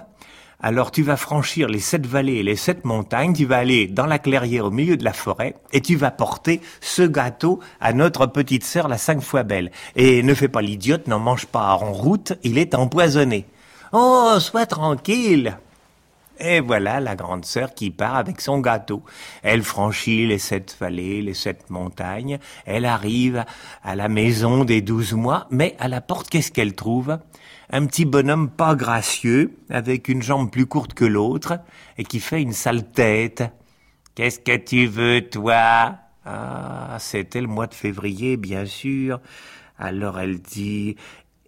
alors 0.58 0.92
tu 0.92 1.02
vas 1.02 1.18
franchir 1.18 1.68
les 1.68 1.78
sept 1.78 2.06
vallées 2.06 2.36
et 2.36 2.42
les 2.42 2.56
sept 2.56 2.86
montagnes, 2.86 3.34
tu 3.34 3.44
vas 3.44 3.58
aller 3.58 3.86
dans 3.86 4.06
la 4.06 4.18
clairière 4.18 4.64
au 4.64 4.70
milieu 4.70 4.96
de 4.96 5.04
la 5.04 5.12
forêt 5.12 5.56
et 5.74 5.82
tu 5.82 5.94
vas 5.94 6.10
porter 6.10 6.62
ce 6.80 7.02
gâteau 7.02 7.60
à 7.82 7.92
notre 7.92 8.24
petite 8.24 8.64
sœur 8.64 8.88
la 8.88 8.96
cinq 8.96 9.20
fois 9.20 9.42
belle. 9.42 9.70
Et 9.94 10.22
ne 10.22 10.32
fais 10.32 10.48
pas 10.48 10.62
l'idiote, 10.62 11.08
n'en 11.08 11.18
mange 11.18 11.44
pas 11.44 11.74
en 11.74 11.92
route, 11.92 12.32
il 12.44 12.56
est 12.56 12.74
empoisonné. 12.74 13.44
Oh, 13.92 14.36
sois 14.40 14.64
tranquille. 14.64 15.58
Et 16.38 16.60
voilà 16.60 17.00
la 17.00 17.14
grande 17.14 17.44
sœur 17.44 17.74
qui 17.74 17.90
part 17.90 18.16
avec 18.16 18.40
son 18.40 18.58
gâteau. 18.58 19.02
Elle 19.42 19.62
franchit 19.62 20.26
les 20.26 20.38
sept 20.38 20.76
vallées, 20.80 21.22
les 21.22 21.34
sept 21.34 21.70
montagnes, 21.70 22.38
elle 22.66 22.84
arrive 22.84 23.44
à 23.82 23.94
la 23.94 24.08
maison 24.08 24.64
des 24.64 24.80
douze 24.80 25.12
mois, 25.12 25.46
mais 25.50 25.76
à 25.78 25.88
la 25.88 26.00
porte, 26.00 26.28
qu'est-ce 26.30 26.50
qu'elle 26.50 26.74
trouve? 26.74 27.18
Un 27.70 27.86
petit 27.86 28.04
bonhomme 28.04 28.50
pas 28.50 28.74
gracieux, 28.74 29.56
avec 29.70 30.08
une 30.08 30.22
jambe 30.22 30.50
plus 30.50 30.66
courte 30.66 30.94
que 30.94 31.04
l'autre, 31.04 31.60
et 31.96 32.04
qui 32.04 32.20
fait 32.20 32.42
une 32.42 32.52
sale 32.52 32.90
tête. 32.90 33.44
Qu'est-ce 34.14 34.40
que 34.40 34.56
tu 34.56 34.86
veux, 34.86 35.22
toi? 35.28 35.96
Ah, 36.24 36.96
c'était 36.98 37.40
le 37.40 37.46
mois 37.46 37.66
de 37.66 37.74
février, 37.74 38.36
bien 38.36 38.66
sûr. 38.66 39.20
Alors 39.78 40.20
elle 40.20 40.40
dit 40.40 40.96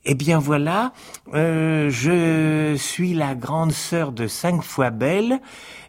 eh 0.04 0.14
bien 0.14 0.38
voilà, 0.38 0.92
euh, 1.32 1.88
je 1.90 2.76
suis 2.76 3.14
la 3.14 3.34
grande 3.34 3.72
sœur 3.72 4.12
de 4.12 4.26
cinq 4.26 4.62
fois 4.62 4.90
belle 4.90 5.40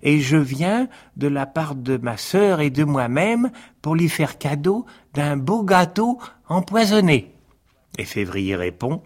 et 0.03 0.19
je 0.19 0.37
viens 0.37 0.87
de 1.17 1.27
la 1.27 1.45
part 1.45 1.75
de 1.75 1.97
ma 1.97 2.15
sœur 2.17 2.61
et 2.61 2.69
de 2.69 2.83
moi-même 2.83 3.51
pour 3.81 3.95
lui 3.95 4.07
faire 4.07 4.37
cadeau 4.37 4.85
d'un 5.13 5.35
beau 5.35 5.63
gâteau 5.63 6.19
empoisonné. 6.47 7.33
Et 7.97 8.05
Février 8.05 8.55
répond 8.55 9.01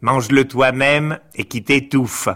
Mange-le 0.00 0.46
toi-même 0.46 1.18
et 1.34 1.44
qui 1.44 1.64
t'étouffe. 1.64 2.28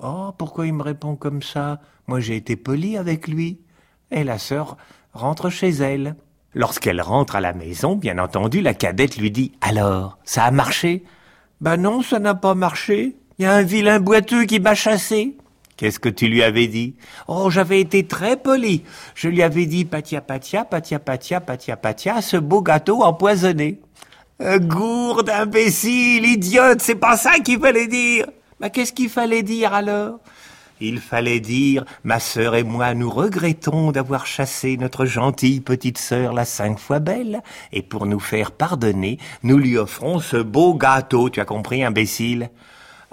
Oh, 0.00 0.32
pourquoi 0.36 0.66
il 0.66 0.74
me 0.74 0.82
répond 0.82 1.16
comme 1.16 1.42
ça? 1.42 1.80
Moi 2.06 2.20
j'ai 2.20 2.36
été 2.36 2.56
poli 2.56 2.96
avec 2.96 3.26
lui. 3.26 3.60
Et 4.10 4.22
la 4.22 4.38
sœur 4.38 4.76
rentre 5.12 5.50
chez 5.50 5.70
elle. 5.70 6.14
Lorsqu'elle 6.54 7.00
rentre 7.00 7.36
à 7.36 7.40
la 7.40 7.52
maison, 7.52 7.94
bien 7.94 8.18
entendu, 8.18 8.62
la 8.62 8.74
cadette 8.74 9.16
lui 9.16 9.30
dit 9.30 9.52
Alors, 9.60 10.18
ça 10.24 10.44
a 10.44 10.50
marché? 10.50 11.04
Ben 11.60 11.76
non, 11.76 12.02
ça 12.02 12.18
n'a 12.18 12.34
pas 12.34 12.54
marché. 12.54 13.16
Il 13.38 13.42
y 13.42 13.46
a 13.46 13.52
un 13.52 13.62
vilain 13.62 14.00
boiteux 14.00 14.44
qui 14.44 14.58
m'a 14.58 14.74
chassé. 14.74 15.36
Qu'est-ce 15.76 16.00
que 16.00 16.08
tu 16.08 16.26
lui 16.26 16.42
avais 16.42 16.66
dit? 16.66 16.96
Oh, 17.28 17.50
j'avais 17.50 17.80
été 17.80 18.04
très 18.04 18.36
poli. 18.36 18.82
Je 19.14 19.28
lui 19.28 19.42
avais 19.42 19.66
dit 19.66 19.84
patia 19.84 20.20
patia, 20.20 20.64
patia 20.64 20.98
patia, 20.98 21.40
patia 21.40 21.76
patia, 21.76 22.20
ce 22.20 22.36
beau 22.36 22.62
gâteau 22.62 23.02
empoisonné. 23.02 23.80
Euh, 24.40 24.58
gourde, 24.58 25.30
imbécile, 25.30 26.24
idiote, 26.24 26.80
c'est 26.80 26.94
pas 26.94 27.16
ça 27.16 27.38
qu'il 27.38 27.60
fallait 27.60 27.86
dire. 27.86 28.26
Mais 28.60 28.70
qu'est-ce 28.70 28.92
qu'il 28.92 29.08
fallait 29.08 29.42
dire 29.42 29.72
alors? 29.74 30.18
Il 30.80 31.00
fallait 31.00 31.40
dire, 31.40 31.84
ma 32.04 32.20
sœur 32.20 32.54
et 32.54 32.62
moi, 32.62 32.94
nous 32.94 33.10
regrettons 33.10 33.90
d'avoir 33.90 34.26
chassé 34.26 34.76
notre 34.76 35.06
gentille 35.06 35.60
petite 35.60 35.98
sœur 35.98 36.32
la 36.32 36.44
cinq 36.44 36.78
fois 36.78 37.00
belle, 37.00 37.42
et 37.72 37.82
pour 37.82 38.06
nous 38.06 38.20
faire 38.20 38.52
pardonner, 38.52 39.18
nous 39.42 39.58
lui 39.58 39.76
offrons 39.76 40.20
ce 40.20 40.36
beau 40.36 40.74
gâteau, 40.74 41.30
tu 41.30 41.40
as 41.40 41.44
compris, 41.44 41.82
imbécile? 41.82 42.50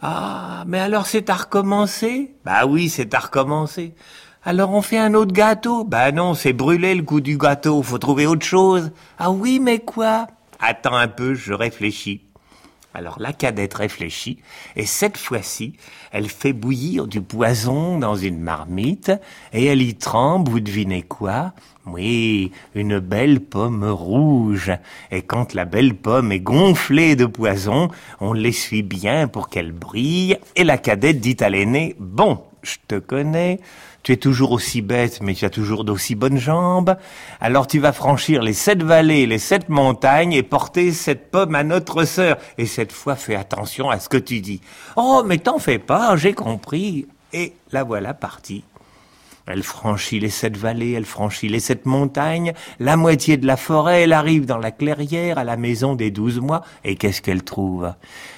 Ah, 0.01 0.63
mais 0.67 0.79
alors 0.79 1.07
c'est 1.07 1.29
à 1.29 1.35
recommencer? 1.35 2.35
Bah 2.43 2.65
oui, 2.67 2.89
c'est 2.89 3.13
à 3.15 3.19
recommencer. 3.19 3.95
Alors 4.43 4.71
on 4.71 4.83
fait 4.83 4.99
un 4.99 5.15
autre 5.15 5.33
gâteau? 5.33 5.85
Bah 5.85 6.11
non, 6.11 6.35
c'est 6.35 6.53
brûlé 6.53 6.93
le 6.93 7.01
goût 7.01 7.21
du 7.21 7.37
gâteau, 7.37 7.81
faut 7.81 7.97
trouver 7.97 8.27
autre 8.27 8.45
chose. 8.45 8.91
Ah 9.17 9.31
oui, 9.31 9.59
mais 9.59 9.79
quoi? 9.79 10.27
Attends 10.59 10.95
un 10.95 11.07
peu, 11.07 11.33
je 11.33 11.53
réfléchis. 11.53 12.24
Alors 12.95 13.17
la 13.19 13.33
cadette 13.33 13.73
réfléchit, 13.73 14.37
et 14.77 14.85
cette 14.85 15.17
fois-ci, 15.17 15.73
elle 16.13 16.29
fait 16.29 16.53
bouillir 16.53 17.07
du 17.07 17.19
poison 17.19 17.99
dans 17.99 18.15
une 18.15 18.39
marmite, 18.39 19.11
et 19.51 19.65
elle 19.65 19.81
y 19.81 19.95
trempe, 19.95 20.47
vous 20.47 20.61
devinez 20.61 21.01
quoi? 21.01 21.51
Oui, 21.85 22.53
une 22.73 22.99
belle 22.99 23.41
pomme 23.41 23.83
rouge. 23.83 24.71
Et 25.11 25.21
quand 25.21 25.53
la 25.53 25.65
belle 25.65 25.93
pomme 25.93 26.31
est 26.31 26.39
gonflée 26.39 27.17
de 27.17 27.25
poison, 27.25 27.89
on 28.21 28.31
l'essuie 28.31 28.81
bien 28.81 29.27
pour 29.27 29.49
qu'elle 29.49 29.73
brille, 29.73 30.37
et 30.55 30.63
la 30.63 30.77
cadette 30.77 31.19
dit 31.19 31.37
à 31.41 31.49
l'aîné, 31.49 31.97
Bon, 31.99 32.43
je 32.65 32.77
te 32.87 32.95
connais, 32.95 33.59
tu 34.03 34.11
es 34.11 34.17
toujours 34.17 34.51
aussi 34.51 34.81
bête, 34.81 35.19
mais 35.21 35.33
tu 35.33 35.45
as 35.45 35.49
toujours 35.49 35.83
d'aussi 35.83 36.15
bonnes 36.15 36.37
jambes. 36.37 36.95
Alors 37.39 37.67
tu 37.67 37.79
vas 37.79 37.93
franchir 37.93 38.41
les 38.41 38.53
sept 38.53 38.83
vallées, 38.83 39.25
les 39.25 39.39
sept 39.39 39.69
montagnes 39.69 40.33
et 40.33 40.43
porter 40.43 40.91
cette 40.91 41.31
pomme 41.31 41.55
à 41.55 41.63
notre 41.63 42.03
sœur. 42.05 42.37
Et 42.57 42.65
cette 42.65 42.91
fois, 42.91 43.15
fais 43.15 43.35
attention 43.35 43.89
à 43.89 43.99
ce 43.99 44.09
que 44.09 44.17
tu 44.17 44.41
dis. 44.41 44.61
Oh, 44.95 45.23
mais 45.25 45.37
t'en 45.37 45.59
fais 45.59 45.79
pas, 45.79 46.15
j'ai 46.15 46.33
compris. 46.33 47.07
Et 47.33 47.53
la 47.71 47.83
voilà 47.83 48.13
partie. 48.13 48.63
Elle 49.47 49.61
franchit 49.61 50.19
les 50.19 50.31
sept 50.31 50.57
vallées, 50.57 50.93
elle 50.93 51.05
franchit 51.05 51.49
les 51.49 51.59
sept 51.59 51.85
montagnes, 51.85 52.53
la 52.79 52.97
moitié 52.97 53.37
de 53.37 53.45
la 53.45 53.57
forêt, 53.57 54.03
elle 54.03 54.13
arrive 54.13 54.45
dans 54.45 54.57
la 54.57 54.71
clairière, 54.71 55.37
à 55.37 55.43
la 55.43 55.55
maison 55.55 55.93
des 55.93 56.09
douze 56.09 56.39
mois, 56.39 56.63
et 56.83 56.95
qu'est-ce 56.95 57.21
qu'elle 57.21 57.43
trouve? 57.43 57.93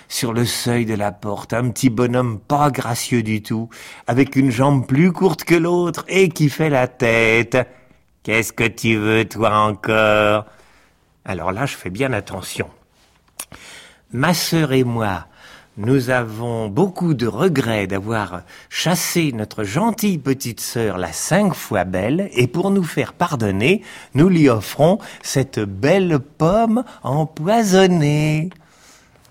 Sur 0.09 0.33
le 0.33 0.43
seuil 0.45 0.85
de 0.85 0.95
la 0.95 1.13
porte, 1.13 1.53
un 1.53 1.69
petit 1.69 1.89
bonhomme 1.89 2.39
pas 2.39 2.71
gracieux 2.71 3.23
du 3.23 3.41
tout, 3.41 3.69
avec 4.05 4.35
une 4.35 4.51
jambe 4.51 4.85
plus 4.85 5.13
courte 5.13 5.45
que 5.45 5.55
l'autre, 5.55 6.03
et 6.09 6.27
qui 6.27 6.49
fait 6.49 6.69
la 6.69 6.87
tête. 6.87 7.57
Qu'est-ce 8.23 8.51
que 8.51 8.67
tu 8.67 8.97
veux, 8.97 9.23
toi 9.23 9.57
encore? 9.59 10.45
Alors 11.23 11.53
là, 11.53 11.65
je 11.65 11.75
fais 11.75 11.89
bien 11.89 12.11
attention. 12.11 12.69
Ma 14.11 14.33
sœur 14.33 14.73
et 14.73 14.83
moi, 14.83 15.27
nous 15.77 16.09
avons 16.09 16.69
beaucoup 16.69 17.13
de 17.13 17.27
regrets 17.27 17.85
d'avoir 17.85 18.41
chassé 18.69 19.31
notre 19.31 19.63
gentille 19.63 20.17
petite 20.17 20.59
sœur 20.59 20.97
la 20.97 21.13
cinq 21.13 21.53
fois 21.53 21.83
belle, 21.83 22.29
et 22.33 22.47
pour 22.47 22.71
nous 22.71 22.83
faire 22.83 23.13
pardonner, 23.13 23.83
nous 24.15 24.27
lui 24.27 24.49
offrons 24.49 24.97
cette 25.21 25.59
belle 25.59 26.19
pomme 26.19 26.83
empoisonnée. 27.03 28.49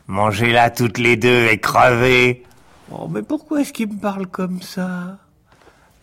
Mangez-la 0.06 0.70
toutes 0.70 0.98
les 0.98 1.16
deux 1.16 1.48
et 1.48 1.58
crevez. 1.58 2.44
Oh, 2.92 3.08
mais 3.10 3.22
pourquoi 3.22 3.62
est-ce 3.62 3.72
qu'il 3.72 3.88
me 3.88 3.98
parle 3.98 4.28
comme 4.28 4.62
ça? 4.62 5.18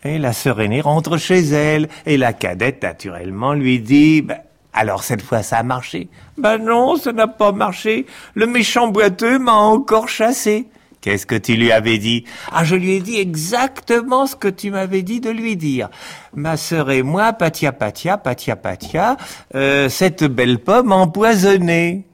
Et 0.04 0.18
la 0.18 0.34
sœur 0.34 0.60
aînée 0.60 0.82
rentre 0.82 1.16
chez 1.16 1.40
elle, 1.40 1.88
et 2.04 2.18
la 2.18 2.34
cadette, 2.34 2.82
naturellement, 2.82 3.54
lui 3.54 3.80
dit, 3.80 4.20
ben, 4.20 4.40
alors 4.74 5.04
cette 5.04 5.22
fois 5.22 5.42
ça 5.42 5.58
a 5.58 5.62
marché. 5.62 6.08
Ben 6.36 6.58
non, 6.58 6.96
ça 6.96 7.12
n'a 7.12 7.28
pas 7.28 7.52
marché. 7.52 8.06
Le 8.34 8.46
méchant 8.46 8.88
boiteux 8.88 9.38
m'a 9.38 9.52
encore 9.52 10.08
chassé. 10.08 10.66
Qu'est-ce 11.00 11.26
que 11.26 11.34
tu 11.34 11.54
lui 11.54 11.70
avais 11.70 11.98
dit? 11.98 12.24
Ah, 12.50 12.64
je 12.64 12.76
lui 12.76 12.92
ai 12.92 13.00
dit 13.00 13.20
exactement 13.20 14.26
ce 14.26 14.34
que 14.36 14.48
tu 14.48 14.70
m'avais 14.70 15.02
dit 15.02 15.20
de 15.20 15.28
lui 15.28 15.54
dire. 15.54 15.90
Ma 16.34 16.56
sœur 16.56 16.90
et 16.90 17.02
moi, 17.02 17.34
patia 17.34 17.72
patia, 17.72 18.16
patia 18.16 18.56
patia, 18.56 19.18
euh, 19.54 19.90
cette 19.90 20.24
belle 20.24 20.60
pomme 20.60 20.92
empoisonnée. 20.92 22.06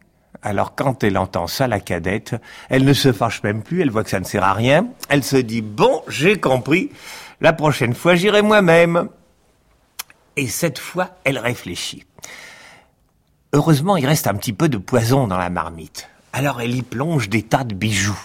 Alors 0.43 0.75
quand 0.75 1.05
elle 1.05 1.19
entend 1.19 1.47
ça, 1.47 1.69
la 1.69 1.79
cadette, 1.79 2.35
elle 2.69 2.85
ne 2.85 2.93
se 2.93 3.13
fâche 3.13 3.45
même 3.45 3.63
plus, 3.63 3.83
elle 3.83 3.91
voit 3.91 4.03
que 4.03 4.11
ça 4.11 4.19
ne 4.19 4.25
sert 4.25 4.43
à 4.43 4.55
rien. 4.55 4.89
Elle 5.09 5.23
se 5.23 5.37
dit, 5.37 5.63
bon, 5.63 6.03
j'ai 6.09 6.41
compris, 6.41 6.91
la 7.41 7.53
prochaine 7.53 7.95
fois 7.95 8.17
j'irai 8.17 8.43
moi-même. 8.43 9.09
Et 10.37 10.49
cette 10.49 10.79
fois, 10.79 11.11
elle 11.25 11.39
réfléchit. 11.39 12.05
Heureusement, 13.53 13.97
il 13.97 14.07
reste 14.07 14.29
un 14.29 14.35
petit 14.35 14.53
peu 14.53 14.69
de 14.69 14.79
poison 14.79 15.27
dans 15.27 15.39
la 15.39 15.51
marmite. 15.51 16.09
Alors 16.33 16.61
elle 16.61 16.75
y 16.75 16.83
plonge 16.83 17.29
des 17.29 17.43
tas 17.43 17.65
de 17.65 17.75
bijoux. 17.75 18.19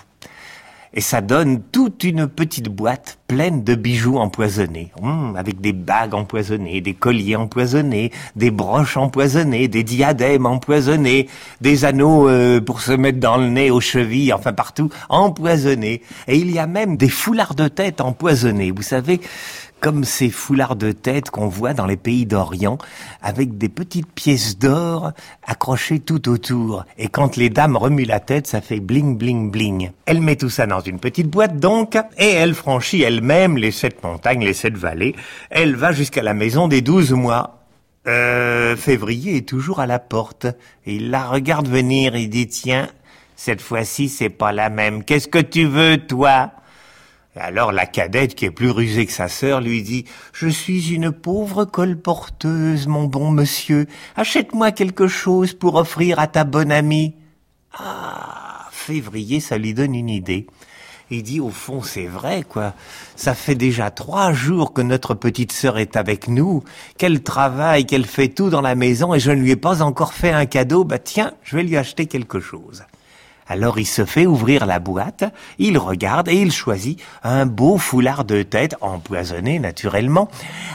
Et 0.94 1.02
ça 1.02 1.22
donne 1.22 1.64
toute 1.64 2.04
une 2.04 2.28
petite 2.28 2.70
boîte 2.70 3.18
pleine 3.28 3.64
de 3.64 3.76
bijoux 3.76 4.18
empoisonnés, 4.18 4.92
hum, 5.02 5.36
avec 5.36 5.60
des 5.60 5.74
bagues 5.74 6.14
empoisonnées, 6.14 6.82
des 6.82 6.94
colliers 6.94 7.36
empoisonnés, 7.36 8.12
des 8.36 8.52
broches 8.52 8.98
empoisonnées, 8.98 9.68
des 9.68 9.84
diadèmes 9.84 10.46
empoisonnés, 10.46 11.28
des 11.62 11.86
anneaux 11.86 12.30
euh, 12.30 12.62
pour 12.62 12.82
se 12.82 12.92
mettre 12.92 13.20
dans 13.20 13.38
le 13.38 13.50
nez, 13.50 13.72
aux 13.72 13.82
chevilles, 13.82 14.34
enfin 14.34 14.54
partout, 14.54 14.90
empoisonnés. 15.10 16.02
Et 16.28 16.38
il 16.38 16.52
y 16.52 16.60
a 16.60 16.68
même 16.68 16.98
des 16.98 17.10
foulards 17.10 17.56
de 17.56 17.68
tête 17.68 18.00
empoisonnés. 18.00 18.72
Vous 18.72 18.84
savez, 18.84 19.22
comme 19.86 20.04
ces 20.04 20.30
foulards 20.30 20.76
de 20.76 20.92
tête 20.92 21.30
qu'on 21.30 21.48
voit 21.48 21.74
dans 21.74 21.86
les 21.86 21.96
pays 21.96 22.26
d'Orient, 22.26 22.80
avec 23.22 23.58
des 23.60 23.70
petites 23.70 24.12
pièces 24.12 24.58
d'or 24.58 25.12
accrochées 25.46 26.00
tout 26.00 26.28
autour. 26.28 26.86
Et 26.98 27.08
quand 27.08 27.36
les 27.36 27.52
dames 27.52 27.78
remuent 27.78 28.06
la 28.06 28.20
tête, 28.20 28.48
ça 28.48 28.62
fait 28.62 28.80
bling 28.80 29.16
bling 29.16 29.52
bling. 29.52 29.92
Elle 30.08 30.22
met 30.22 30.38
tout 30.38 30.50
ça 30.50 30.66
dans 30.66 30.80
une 30.80 30.98
petite 30.98 31.30
boîte 31.30 31.60
donc, 31.60 31.96
et 32.18 32.32
elle 32.32 32.56
franchit 32.56 33.04
elle-même 33.16 33.58
les 33.58 33.72
sept 33.72 34.04
montagnes, 34.04 34.44
les 34.44 34.54
sept 34.54 34.76
vallées. 34.76 35.16
Elle 35.50 35.76
va 35.76 35.92
jusqu'à 35.92 36.24
la 36.24 36.34
maison 36.34 36.68
des 36.68 36.82
douze 36.82 37.12
mois. 37.12 37.66
Euh, 38.08 38.76
février 38.76 39.38
est 39.38 39.48
toujours 39.48 39.80
à 39.80 39.88
la 39.88 40.00
porte. 40.00 40.48
il 40.86 41.10
la 41.10 41.26
regarde 41.26 41.68
venir 41.68 42.16
et 42.16 42.28
dit, 42.28 42.48
tiens, 42.48 42.90
cette 43.36 43.62
fois-ci, 43.62 44.10
c'est 44.10 44.30
pas 44.30 44.52
la 44.52 44.70
même. 44.70 45.04
Qu'est-ce 45.04 45.28
que 45.28 45.40
tu 45.40 45.66
veux, 45.66 45.98
toi? 45.98 46.52
Alors 47.38 47.74
la 47.74 47.86
cadette, 47.86 48.34
qui 48.34 48.46
est 48.46 48.52
plus 48.52 48.70
rusée 48.70 49.06
que 49.06 49.12
sa 49.12 49.28
sœur, 49.28 49.60
lui 49.60 49.84
dit 49.84 50.06
Je 50.32 50.48
suis 50.48 50.94
une 50.94 51.12
pauvre 51.12 51.66
colporteuse, 51.66 52.88
mon 52.88 53.06
bon 53.06 53.30
monsieur. 53.32 53.88
Achète-moi 54.16 54.72
quelque 54.72 55.08
chose 55.08 55.54
pour 55.54 55.76
offrir 55.76 56.20
à 56.20 56.28
ta 56.28 56.46
bonne 56.46 56.72
amie. 56.72 57.16
Ah, 57.78 58.70
février, 58.72 59.42
ça 59.42 59.58
lui 59.58 59.74
donne 59.74 59.96
une 59.96 60.10
idée. 60.10 60.48
Il 61.12 61.22
dit 61.22 61.40
au 61.40 61.50
fond 61.50 61.84
c'est 61.84 62.08
vrai 62.08 62.44
quoi. 62.48 62.74
Ça 63.16 63.36
fait 63.36 63.56
déjà 63.56 63.92
trois 63.92 64.34
jours 64.34 64.74
que 64.74 64.82
notre 64.82 65.14
petite 65.14 65.52
sœur 65.52 65.78
est 65.78 65.96
avec 65.98 66.28
nous, 66.28 66.64
qu'elle 66.98 67.22
travaille, 67.22 67.86
qu'elle 67.86 68.06
fait 68.06 68.30
tout 68.30 68.50
dans 68.50 68.62
la 68.62 68.76
maison 68.76 69.14
et 69.14 69.20
je 69.20 69.32
ne 69.32 69.42
lui 69.42 69.52
ai 69.52 69.56
pas 69.56 69.84
encore 69.84 70.14
fait 70.14 70.32
un 70.32 70.46
cadeau. 70.46 70.84
Bah 70.84 70.98
tiens, 70.98 71.34
je 71.44 71.58
vais 71.58 71.64
lui 71.64 71.78
acheter 71.78 72.08
quelque 72.08 72.40
chose. 72.40 72.84
Alors 73.48 73.78
il 73.78 73.86
se 73.86 74.06
fait 74.06 74.26
ouvrir 74.26 74.66
la 74.66 74.80
boîte, 74.80 75.24
il 75.60 75.78
regarde 75.78 76.28
et 76.30 76.42
il 76.42 76.52
choisit 76.52 77.00
un 77.24 77.46
beau 77.46 77.78
foulard 77.78 78.26
de 78.26 78.42
tête, 78.42 78.76
empoisonné 78.82 79.60
naturellement, 79.60 80.30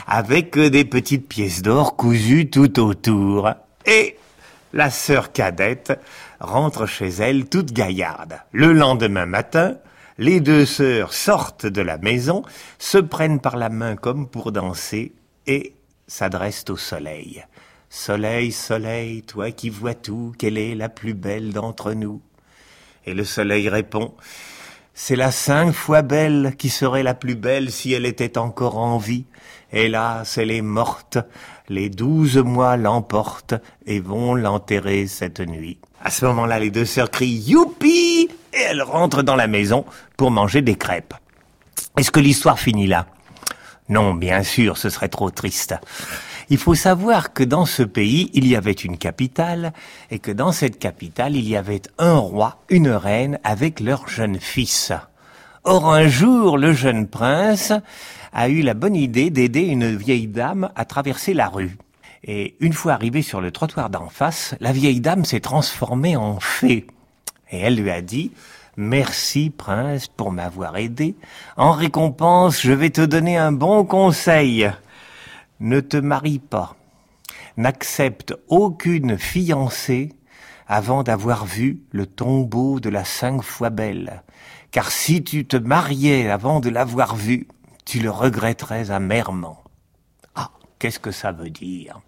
avec 0.07 0.57
des 0.57 0.85
petites 0.85 1.27
pièces 1.27 1.61
d'or 1.61 1.97
cousues 1.97 2.49
tout 2.49 2.79
autour. 2.79 3.49
Et 3.85 4.15
la 4.71 4.89
sœur 4.89 5.33
cadette 5.33 5.99
rentre 6.39 6.85
chez 6.85 7.09
elle 7.09 7.49
toute 7.49 7.73
gaillarde. 7.73 8.39
Le 8.53 8.71
lendemain 8.71 9.25
matin, 9.25 9.75
les 10.17 10.39
deux 10.39 10.65
sœurs 10.65 11.13
sortent 11.13 11.65
de 11.65 11.81
la 11.81 11.97
maison, 11.97 12.43
se 12.79 12.97
prennent 12.97 13.39
par 13.39 13.57
la 13.57 13.69
main 13.69 13.95
comme 13.95 14.27
pour 14.27 14.51
danser 14.51 15.13
et 15.47 15.73
s'adressent 16.07 16.69
au 16.69 16.77
soleil. 16.77 17.43
Soleil, 17.89 18.51
soleil, 18.51 19.21
toi 19.23 19.51
qui 19.51 19.69
vois 19.69 19.93
tout, 19.93 20.33
quelle 20.37 20.57
est 20.57 20.75
la 20.75 20.89
plus 20.89 21.13
belle 21.13 21.51
d'entre 21.51 21.93
nous? 21.93 22.21
Et 23.05 23.13
le 23.13 23.25
soleil 23.25 23.67
répond, 23.67 24.13
c'est 24.93 25.15
la 25.15 25.31
cinq 25.31 25.71
fois 25.71 26.01
belle 26.01 26.55
qui 26.57 26.69
serait 26.69 27.03
la 27.03 27.13
plus 27.13 27.35
belle 27.35 27.71
si 27.71 27.93
elle 27.93 28.05
était 28.05 28.37
encore 28.37 28.77
en 28.77 28.97
vie. 28.97 29.25
Hélas, 29.73 30.37
elle 30.37 30.51
est 30.51 30.61
morte. 30.61 31.17
Les 31.69 31.89
douze 31.89 32.37
mois 32.37 32.77
l'emportent 32.77 33.55
et 33.85 33.99
vont 33.99 34.35
l'enterrer 34.35 35.07
cette 35.07 35.39
nuit. 35.39 35.79
À 36.03 36.11
ce 36.11 36.25
moment-là, 36.25 36.59
les 36.59 36.71
deux 36.71 36.85
sœurs 36.85 37.09
crient 37.09 37.43
Youpi 37.47 38.29
et 38.53 38.61
elles 38.61 38.81
rentrent 38.81 39.23
dans 39.23 39.35
la 39.35 39.47
maison 39.47 39.85
pour 40.17 40.31
manger 40.31 40.61
des 40.61 40.75
crêpes. 40.75 41.13
Est-ce 41.97 42.11
que 42.11 42.19
l'histoire 42.19 42.59
finit 42.59 42.87
là? 42.87 43.07
Non, 43.89 44.13
bien 44.13 44.43
sûr, 44.43 44.77
ce 44.77 44.89
serait 44.89 45.09
trop 45.09 45.31
triste. 45.31 45.75
Il 46.49 46.57
faut 46.57 46.75
savoir 46.75 47.33
que 47.33 47.43
dans 47.43 47.65
ce 47.65 47.83
pays, 47.83 48.29
il 48.33 48.47
y 48.47 48.55
avait 48.55 48.71
une 48.71 48.97
capitale, 48.97 49.73
et 50.09 50.19
que 50.19 50.31
dans 50.31 50.51
cette 50.51 50.79
capitale, 50.79 51.35
il 51.35 51.47
y 51.47 51.55
avait 51.55 51.81
un 51.97 52.15
roi, 52.15 52.59
une 52.69 52.89
reine, 52.89 53.39
avec 53.43 53.79
leur 53.79 54.07
jeune 54.07 54.39
fils. 54.39 54.91
Or, 55.63 55.93
un 55.93 56.07
jour, 56.07 56.57
le 56.57 56.73
jeune 56.73 57.07
prince 57.07 57.73
a 58.33 58.49
eu 58.49 58.61
la 58.61 58.73
bonne 58.73 58.95
idée 58.95 59.29
d'aider 59.29 59.61
une 59.61 59.95
vieille 59.95 60.27
dame 60.27 60.69
à 60.75 60.85
traverser 60.85 61.33
la 61.33 61.47
rue. 61.47 61.77
Et 62.23 62.55
une 62.59 62.73
fois 62.73 62.93
arrivé 62.93 63.21
sur 63.21 63.41
le 63.41 63.51
trottoir 63.51 63.89
d'en 63.89 64.09
face, 64.09 64.55
la 64.59 64.71
vieille 64.71 65.01
dame 65.01 65.25
s'est 65.25 65.39
transformée 65.39 66.15
en 66.15 66.39
fée. 66.39 66.87
Et 67.51 67.59
elle 67.59 67.75
lui 67.75 67.91
a 67.91 68.01
dit, 68.01 68.31
Merci, 68.77 69.49
prince, 69.49 70.07
pour 70.07 70.31
m'avoir 70.31 70.77
aidé. 70.77 71.15
En 71.57 71.71
récompense, 71.71 72.61
je 72.61 72.71
vais 72.71 72.89
te 72.89 73.01
donner 73.01 73.37
un 73.37 73.51
bon 73.51 73.83
conseil 73.83 74.71
ne 75.61 75.79
te 75.79 75.97
marie 75.97 76.39
pas, 76.39 76.75
n'accepte 77.55 78.33
aucune 78.47 79.17
fiancée 79.17 80.11
avant 80.67 81.03
d'avoir 81.03 81.45
vu 81.45 81.83
le 81.91 82.07
tombeau 82.07 82.79
de 82.79 82.89
la 82.89 83.05
cinq 83.05 83.43
fois 83.43 83.69
belle, 83.69 84.23
car 84.71 84.91
si 84.91 85.23
tu 85.23 85.45
te 85.45 85.57
mariais 85.57 86.29
avant 86.29 86.59
de 86.59 86.69
l'avoir 86.69 87.15
vu, 87.15 87.47
tu 87.85 87.99
le 87.99 88.09
regretterais 88.09 88.89
amèrement. 88.89 89.63
Ah, 90.33 90.49
qu'est-ce 90.79 90.99
que 90.99 91.11
ça 91.11 91.31
veut 91.31 91.49
dire? 91.49 92.01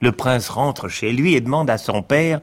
Le 0.00 0.12
prince 0.12 0.48
rentre 0.48 0.88
chez 0.88 1.12
lui 1.12 1.34
et 1.34 1.40
demande 1.40 1.70
à 1.70 1.78
son 1.78 2.02
père 2.02 2.40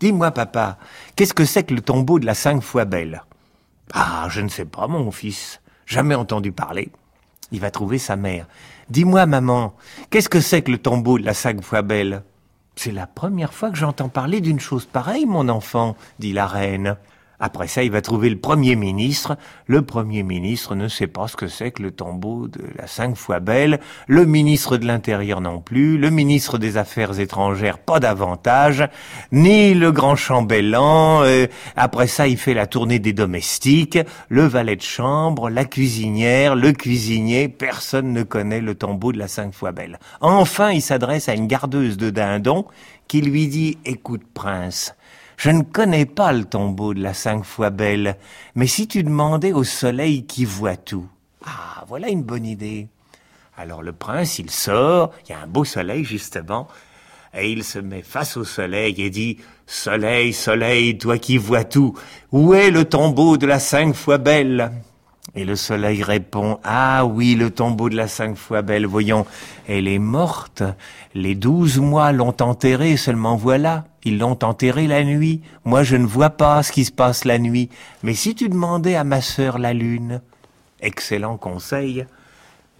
Dis-moi, 0.00 0.30
papa, 0.30 0.78
qu'est-ce 1.16 1.34
que 1.34 1.44
c'est 1.44 1.64
que 1.64 1.74
le 1.74 1.80
tombeau 1.80 2.18
de 2.18 2.26
la 2.26 2.34
cinq 2.34 2.62
fois 2.62 2.84
belle? 2.84 3.24
Ah, 3.92 4.26
je 4.30 4.40
ne 4.40 4.48
sais 4.48 4.64
pas, 4.64 4.86
mon 4.86 5.10
fils. 5.10 5.60
Jamais 5.86 6.14
entendu 6.14 6.52
parler. 6.52 6.90
Il 7.50 7.60
va 7.60 7.70
trouver 7.70 7.98
sa 7.98 8.16
mère. 8.16 8.46
Dis-moi, 8.88 9.26
maman, 9.26 9.74
qu'est-ce 10.10 10.28
que 10.28 10.40
c'est 10.40 10.62
que 10.62 10.70
le 10.70 10.78
tombeau 10.78 11.18
de 11.18 11.24
la 11.24 11.34
cinq 11.34 11.62
fois 11.62 11.82
belle? 11.82 12.22
C'est 12.76 12.92
la 12.92 13.06
première 13.06 13.52
fois 13.52 13.70
que 13.70 13.76
j'entends 13.76 14.08
parler 14.08 14.40
d'une 14.40 14.60
chose 14.60 14.86
pareille, 14.86 15.26
mon 15.26 15.48
enfant, 15.48 15.96
dit 16.18 16.32
la 16.32 16.46
reine. 16.46 16.96
Après 17.44 17.66
ça, 17.66 17.82
il 17.82 17.90
va 17.90 18.00
trouver 18.02 18.30
le 18.30 18.38
Premier 18.38 18.76
ministre. 18.76 19.36
Le 19.66 19.82
Premier 19.82 20.22
ministre 20.22 20.76
ne 20.76 20.86
sait 20.86 21.08
pas 21.08 21.26
ce 21.26 21.34
que 21.34 21.48
c'est 21.48 21.72
que 21.72 21.82
le 21.82 21.90
tombeau 21.90 22.46
de 22.46 22.60
la 22.78 22.86
cinq 22.86 23.16
fois 23.16 23.40
belle. 23.40 23.80
Le 24.06 24.24
ministre 24.24 24.76
de 24.76 24.86
l'Intérieur 24.86 25.40
non 25.40 25.60
plus. 25.60 25.98
Le 25.98 26.10
ministre 26.10 26.56
des 26.56 26.76
Affaires 26.76 27.18
étrangères 27.18 27.78
pas 27.78 27.98
davantage. 27.98 28.88
Ni 29.32 29.74
le 29.74 29.90
grand 29.90 30.14
chambellan. 30.14 31.24
Euh, 31.24 31.48
après 31.74 32.06
ça, 32.06 32.28
il 32.28 32.36
fait 32.38 32.54
la 32.54 32.68
tournée 32.68 33.00
des 33.00 33.12
domestiques. 33.12 33.98
Le 34.28 34.44
valet 34.44 34.76
de 34.76 34.82
chambre, 34.82 35.50
la 35.50 35.64
cuisinière, 35.64 36.54
le 36.54 36.70
cuisinier. 36.70 37.48
Personne 37.48 38.12
ne 38.12 38.22
connaît 38.22 38.60
le 38.60 38.76
tombeau 38.76 39.10
de 39.10 39.18
la 39.18 39.26
cinq 39.26 39.52
fois 39.52 39.72
belle. 39.72 39.98
Enfin, 40.20 40.70
il 40.70 40.80
s'adresse 40.80 41.28
à 41.28 41.34
une 41.34 41.48
gardeuse 41.48 41.96
de 41.96 42.10
dindon 42.10 42.66
qui 43.08 43.20
lui 43.20 43.48
dit, 43.48 43.78
écoute, 43.84 44.22
prince, 44.32 44.94
je 45.42 45.50
ne 45.50 45.62
connais 45.62 46.06
pas 46.06 46.32
le 46.32 46.44
tombeau 46.44 46.94
de 46.94 47.02
la 47.02 47.14
cinq 47.14 47.42
fois 47.42 47.70
belle, 47.70 48.16
mais 48.54 48.68
si 48.68 48.86
tu 48.86 49.02
demandais 49.02 49.52
au 49.52 49.64
soleil 49.64 50.24
qui 50.24 50.44
voit 50.44 50.76
tout. 50.76 51.08
Ah, 51.44 51.84
voilà 51.88 52.10
une 52.10 52.22
bonne 52.22 52.46
idée. 52.46 52.86
Alors 53.56 53.82
le 53.82 53.92
prince, 53.92 54.38
il 54.38 54.50
sort, 54.50 55.10
il 55.26 55.32
y 55.32 55.34
a 55.34 55.40
un 55.40 55.48
beau 55.48 55.64
soleil 55.64 56.04
justement, 56.04 56.68
et 57.34 57.50
il 57.50 57.64
se 57.64 57.80
met 57.80 58.02
face 58.02 58.36
au 58.36 58.44
soleil 58.44 58.94
et 59.02 59.10
dit 59.10 59.38
Soleil, 59.66 60.32
soleil, 60.32 60.96
toi 60.96 61.18
qui 61.18 61.38
vois 61.38 61.64
tout, 61.64 61.98
où 62.30 62.54
est 62.54 62.70
le 62.70 62.84
tombeau 62.84 63.36
de 63.36 63.46
la 63.46 63.58
cinq 63.58 63.96
fois 63.96 64.18
belle? 64.18 64.70
Et 65.34 65.44
le 65.44 65.56
soleil 65.56 66.02
répond 66.02 66.58
Ah 66.64 67.06
oui, 67.06 67.34
le 67.34 67.50
tombeau 67.50 67.88
de 67.88 67.96
la 67.96 68.08
cinq 68.08 68.36
fois 68.36 68.60
belle, 68.60 68.86
voyons, 68.86 69.24
elle 69.68 69.88
est 69.88 69.98
morte. 69.98 70.62
Les 71.14 71.34
douze 71.34 71.78
mois 71.78 72.12
l'ont 72.12 72.36
enterrée, 72.40 72.96
seulement 72.96 73.36
voilà. 73.36 73.84
Ils 74.04 74.18
l'ont 74.18 74.38
enterré 74.42 74.86
la 74.86 75.04
nuit. 75.04 75.40
Moi, 75.64 75.84
je 75.84 75.96
ne 75.96 76.06
vois 76.06 76.30
pas 76.30 76.62
ce 76.62 76.72
qui 76.72 76.84
se 76.84 76.92
passe 76.92 77.24
la 77.24 77.38
nuit. 77.38 77.70
Mais 78.02 78.14
si 78.14 78.34
tu 78.34 78.48
demandais 78.48 78.96
à 78.96 79.04
ma 79.04 79.20
sœur 79.20 79.58
la 79.58 79.72
lune, 79.72 80.20
excellent 80.80 81.38
conseil. 81.38 82.04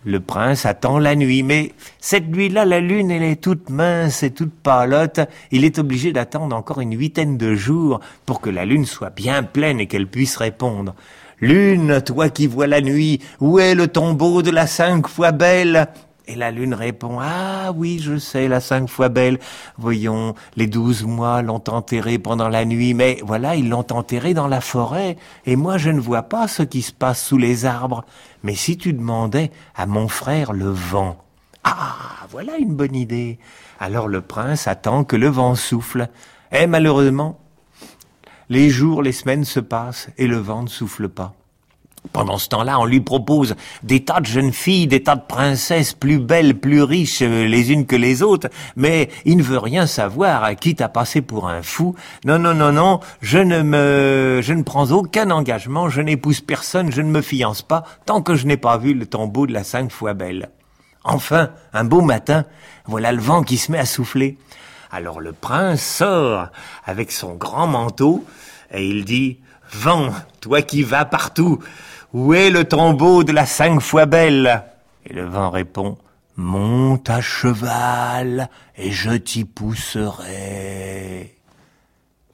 Le 0.05 0.19
prince 0.19 0.67
attend 0.67 0.99
la 0.99 1.15
nuit, 1.15 1.45
mais 1.45 1.73
cette 2.01 2.27
nuit-là, 2.27 2.65
la 2.65 2.81
lune, 2.81 3.13
elle 3.13 3.23
est 3.23 3.41
toute 3.41 3.71
mince 3.71 4.25
et 4.25 4.33
toute 4.33 4.53
pâlotte. 4.53 5.21
Il 5.53 5.65
est 5.65 5.79
obligé 5.79 6.13
d'attendre 6.13 6.57
encore 6.57 6.81
une 6.81 6.99
huitaine 6.99 7.39
de 7.39 7.55
jours 7.55 8.01
pour 8.27 8.41
que 8.41 8.51
la 8.51 8.65
lune 8.65 8.85
soit 8.85 9.11
bien 9.11 9.45
pleine 9.45 9.79
et 9.79 9.87
qu'elle 9.87 10.09
puisse 10.09 10.37
répondre. 10.37 10.97
Lune, 11.43 12.01
toi 12.03 12.29
qui 12.29 12.47
vois 12.47 12.69
la 12.69 12.81
nuit, 12.81 13.19
où 13.41 13.59
est 13.59 13.75
le 13.75 13.89
tombeau 13.89 14.43
de 14.43 14.53
la 14.53 14.69
cinq 14.69 15.09
fois 15.09 15.33
belle? 15.33 15.89
Et 16.29 16.37
la 16.37 16.53
lune 16.53 16.73
répond 16.73 17.19
Ah 17.21 17.73
oui, 17.75 17.99
je 18.01 18.17
sais, 18.17 18.47
la 18.47 18.61
cinq 18.61 18.89
fois 18.89 19.09
belle. 19.09 19.41
Voyons, 19.77 20.37
les 20.55 20.69
douze 20.69 21.03
mois 21.03 21.43
l'ont 21.43 21.65
enterré 21.67 22.21
pendant 22.21 22.49
la 22.49 22.65
nuit, 22.65 22.95
mais 22.95 23.19
voilà, 23.25 23.57
ils 23.57 23.69
l'ont 23.69 23.85
enterré 23.91 24.35
dans 24.35 24.47
la 24.47 24.61
forêt, 24.61 25.17
et 25.45 25.57
moi 25.57 25.79
je 25.79 25.91
ne 25.91 25.99
vois 25.99 26.23
pas 26.23 26.47
ce 26.47 26.63
qui 26.63 26.81
se 26.81 26.93
passe 26.93 27.21
sous 27.21 27.39
les 27.39 27.67
arbres. 27.67 28.05
Mais 28.45 28.55
si 28.55 28.77
tu 28.77 28.93
demandais 28.93 29.51
à 29.75 29.87
mon 29.87 30.07
frère 30.07 30.53
le 30.53 30.71
vent. 30.71 31.17
Ah, 31.65 32.25
voilà 32.31 32.57
une 32.57 32.77
bonne 32.77 32.95
idée. 32.95 33.41
Alors 33.81 34.07
le 34.07 34.21
prince 34.21 34.69
attend 34.69 35.03
que 35.03 35.17
le 35.17 35.27
vent 35.27 35.57
souffle. 35.57 36.09
Et 36.53 36.69
malheureusement, 36.69 37.42
les 38.53 38.69
jours, 38.69 39.03
les 39.03 39.13
semaines 39.13 39.47
se 39.47 39.61
passent, 39.61 40.11
et 40.19 40.27
le 40.27 40.37
vent 40.37 40.63
ne 40.63 40.69
souffle 40.69 41.09
pas. 41.09 41.33
Pendant 42.13 42.37
ce 42.37 42.49
temps-là, 42.51 42.79
on 42.79 42.85
lui 42.85 43.01
propose 43.01 43.55
des 43.83 44.05
tas 44.05 44.21
de 44.21 44.27
jeunes 44.27 44.53
filles, 44.53 44.87
des 44.87 45.03
tas 45.03 45.17
de 45.17 45.23
princesses 45.27 45.95
plus 45.95 46.19
belles, 46.19 46.59
plus 46.59 46.83
riches 46.83 47.23
euh, 47.23 47.47
les 47.47 47.73
unes 47.73 47.87
que 47.87 47.97
les 47.97 48.23
autres, 48.23 48.51
mais 48.77 49.09
il 49.25 49.39
ne 49.39 49.43
veut 49.43 49.59
rien 49.59 49.87
savoir, 49.87 50.55
quitte 50.57 50.83
à 50.83 50.91
passer 50.91 51.23
pour 51.23 51.49
un 51.49 51.63
fou. 51.63 51.95
Non, 52.27 52.39
non, 52.39 52.53
non, 52.53 52.73
non, 52.73 53.01
je 53.23 53.39
ne 53.39 53.63
me, 53.63 54.41
je 54.43 54.53
ne 54.53 54.63
prends 54.63 54.91
aucun 54.91 55.31
engagement, 55.31 55.89
je 55.89 56.03
n'épouse 56.03 56.43
personne, 56.43 56.93
je 56.93 57.01
ne 57.01 57.11
me 57.11 57.23
fiance 57.23 57.63
pas, 57.63 57.85
tant 58.05 58.21
que 58.21 58.35
je 58.35 58.47
n'ai 58.47 58.59
pas 58.59 58.77
vu 58.77 58.93
le 58.93 59.07
tombeau 59.07 59.47
de 59.47 59.55
la 59.55 59.65
cinq 59.65 59.91
fois 59.91 60.13
belle. 60.13 60.51
Enfin, 61.05 61.51
un 61.73 61.85
beau 61.85 62.03
matin, 62.03 62.45
voilà 62.85 63.13
le 63.13 63.23
vent 63.23 63.45
qui 63.45 63.57
se 63.57 63.73
met 63.73 63.79
à 63.79 63.87
souffler. 63.87 64.37
Alors 64.95 65.23
le 65.23 65.33
prince 65.33 65.83
sort 65.83 66.49
avec 66.85 67.13
son 67.13 67.35
grand 67.35 67.67
manteau 67.67 68.27
et 68.71 68.87
il 68.87 69.07
dit 69.07 69.39
Vent, 69.73 70.13
toi 70.43 70.61
qui 70.61 70.83
vas 70.83 71.07
partout, 71.07 71.61
où 72.13 72.35
est 72.35 72.51
le 72.51 72.65
tombeau 72.65 73.25
de 73.25 73.33
la 73.33 73.47
cinq 73.47 73.81
fois 73.81 74.05
belle? 74.05 74.65
Et 75.07 75.15
le 75.15 75.25
vent 75.25 75.49
répond 75.49 75.97
Monte 76.37 77.09
à 77.09 77.23
cheval 77.23 78.51
et 78.77 78.93
je 78.93 79.13
t'y 79.13 79.47
pousserai. 79.47 81.39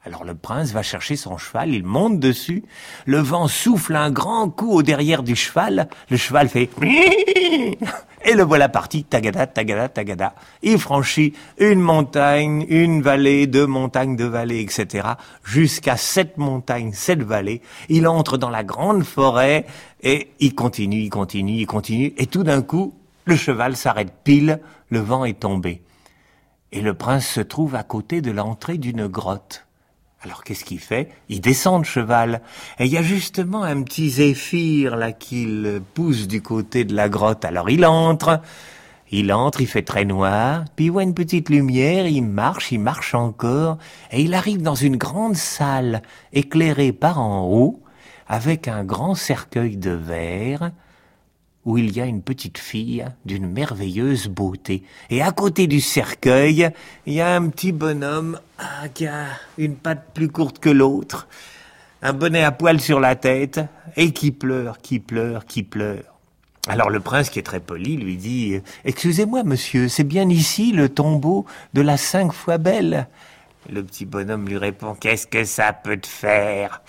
Alors 0.05 0.25
le 0.25 0.35
prince 0.35 0.71
va 0.71 0.83
chercher 0.83 1.15
son 1.15 1.37
cheval, 1.37 1.69
il 1.69 1.85
monte 1.85 2.19
dessus, 2.19 2.63
le 3.05 3.19
vent 3.19 3.47
souffle 3.47 3.95
un 3.95 4.11
grand 4.11 4.49
coup 4.49 4.71
au 4.71 4.83
derrière 4.83 5.23
du 5.23 5.37
cheval, 5.37 5.87
le 6.09 6.17
cheval 6.17 6.49
fait 6.49 6.69
et 8.25 8.33
le 8.33 8.43
voilà 8.43 8.69
parti, 8.69 9.03
tagada, 9.03 9.47
tagada, 9.47 9.89
tagada. 9.89 10.33
Il 10.61 10.77
franchit 10.77 11.33
une 11.57 11.79
montagne, 11.79 12.65
une 12.69 13.01
vallée, 13.01 13.47
deux 13.47 13.65
montagnes, 13.65 14.15
deux 14.15 14.27
vallées, 14.27 14.61
etc. 14.61 15.07
jusqu'à 15.43 15.97
sept 15.97 16.37
montagnes, 16.37 16.91
sept 16.93 17.21
vallées. 17.21 17.61
Il 17.87 18.07
entre 18.07 18.37
dans 18.37 18.49
la 18.49 18.63
grande 18.63 19.03
forêt 19.03 19.65
et 20.01 20.31
il 20.39 20.55
continue, 20.55 21.01
il 21.01 21.09
continue, 21.09 21.53
il 21.53 21.67
continue 21.67 22.13
et 22.17 22.27
tout 22.27 22.43
d'un 22.43 22.61
coup, 22.61 22.93
le 23.25 23.35
cheval 23.35 23.75
s'arrête 23.75 24.13
pile, 24.23 24.59
le 24.89 24.99
vent 24.99 25.25
est 25.25 25.39
tombé. 25.39 25.81
Et 26.71 26.81
le 26.81 26.93
prince 26.93 27.27
se 27.27 27.41
trouve 27.41 27.75
à 27.75 27.83
côté 27.83 28.21
de 28.21 28.31
l'entrée 28.31 28.77
d'une 28.77 29.07
grotte. 29.07 29.65
Alors 30.21 30.43
qu'est-ce 30.43 30.65
qu'il 30.65 30.79
fait? 30.79 31.09
Il 31.29 31.39
descend 31.39 31.81
de 31.81 31.87
cheval. 31.87 32.41
Et 32.77 32.85
il 32.85 32.91
y 32.91 32.97
a 32.97 33.01
justement 33.01 33.63
un 33.63 33.83
petit 33.83 34.09
zéphyr 34.09 34.97
là 34.97 35.13
qu'il 35.13 35.81
pousse 35.93 36.27
du 36.27 36.41
côté 36.41 36.83
de 36.83 36.93
la 36.93 37.07
grotte. 37.07 37.45
Alors 37.45 37.69
il 37.69 37.85
entre. 37.85 38.41
Il 39.11 39.33
entre, 39.33 39.61
il 39.61 39.67
fait 39.67 39.81
très 39.81 40.05
noir, 40.05 40.65
puis 40.75 40.85
il 40.85 40.91
voit 40.91 41.01
une 41.01 41.15
petite 41.15 41.49
lumière, 41.49 42.05
il 42.05 42.21
marche, 42.21 42.71
il 42.71 42.79
marche 42.79 43.15
encore, 43.15 43.79
et 44.11 44.21
il 44.21 44.35
arrive 44.35 44.61
dans 44.61 44.75
une 44.75 44.97
grande 44.97 45.35
salle 45.35 46.03
éclairée 46.31 46.91
par 46.91 47.19
en 47.19 47.47
haut, 47.47 47.81
avec 48.27 48.67
un 48.67 48.83
grand 48.83 49.15
cercueil 49.15 49.77
de 49.77 49.89
verre, 49.89 50.69
où 51.69 51.77
il 51.77 51.95
y 51.95 52.01
a 52.01 52.05
une 52.05 52.23
petite 52.23 52.57
fille 52.57 53.05
d'une 53.25 53.47
merveilleuse 53.47 54.27
beauté. 54.27 54.81
Et 55.11 55.21
à 55.21 55.31
côté 55.31 55.67
du 55.67 55.81
cercueil, 55.81 56.71
il 57.05 57.13
y 57.13 57.21
a 57.21 57.35
un 57.35 57.47
petit 57.49 57.71
bonhomme 57.71 58.39
ah, 58.57 58.89
qui 58.91 59.05
a 59.05 59.27
une 59.59 59.75
patte 59.75 60.07
plus 60.15 60.29
courte 60.29 60.57
que 60.57 60.71
l'autre, 60.71 61.27
un 62.01 62.13
bonnet 62.13 62.43
à 62.43 62.51
poil 62.51 62.81
sur 62.81 62.99
la 62.99 63.15
tête, 63.15 63.59
et 63.95 64.13
qui 64.13 64.31
pleure, 64.31 64.79
qui 64.79 64.99
pleure, 64.99 65.45
qui 65.45 65.61
pleure. 65.61 66.15
Alors 66.67 66.89
le 66.89 67.01
prince, 67.01 67.29
qui 67.29 67.37
est 67.37 67.43
très 67.43 67.59
poli, 67.59 67.97
lui 67.97 68.17
dit 68.17 68.59
Excusez-moi, 68.83 69.43
monsieur, 69.43 69.89
c'est 69.89 70.03
bien 70.03 70.27
ici 70.27 70.71
le 70.71 70.89
tombeau 70.89 71.45
de 71.75 71.81
la 71.81 71.97
cinq 71.97 72.33
fois 72.33 72.57
belle 72.57 73.07
Le 73.71 73.83
petit 73.83 74.05
bonhomme 74.05 74.49
lui 74.49 74.57
répond 74.57 74.95
Qu'est-ce 74.95 75.27
que 75.27 75.43
ça 75.45 75.71
peut 75.71 75.97
te 75.97 76.07
faire? 76.07 76.81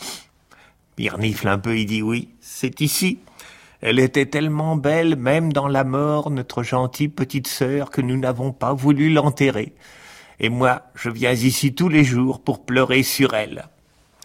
Il 0.96 1.10
renifle 1.10 1.48
un 1.48 1.58
peu, 1.58 1.76
il 1.78 1.84
dit 1.84 2.00
Oui, 2.00 2.30
c'est 2.40 2.80
ici. 2.80 3.18
Elle 3.80 3.98
était 3.98 4.26
tellement 4.26 4.76
belle, 4.76 5.16
même 5.16 5.52
dans 5.52 5.68
la 5.68 5.84
mort, 5.84 6.30
notre 6.30 6.62
gentille 6.62 7.08
petite 7.08 7.48
sœur, 7.48 7.90
que 7.90 8.02
nous 8.02 8.18
n'avons 8.18 8.52
pas 8.52 8.74
voulu 8.74 9.10
l'enterrer. 9.10 9.74
Et 10.38 10.48
moi, 10.48 10.82
je 10.94 11.08
viens 11.08 11.32
ici 11.32 11.74
tous 11.74 11.88
les 11.88 12.04
jours 12.04 12.40
pour 12.40 12.64
pleurer 12.64 13.02
sur 13.02 13.34
elle. 13.34 13.68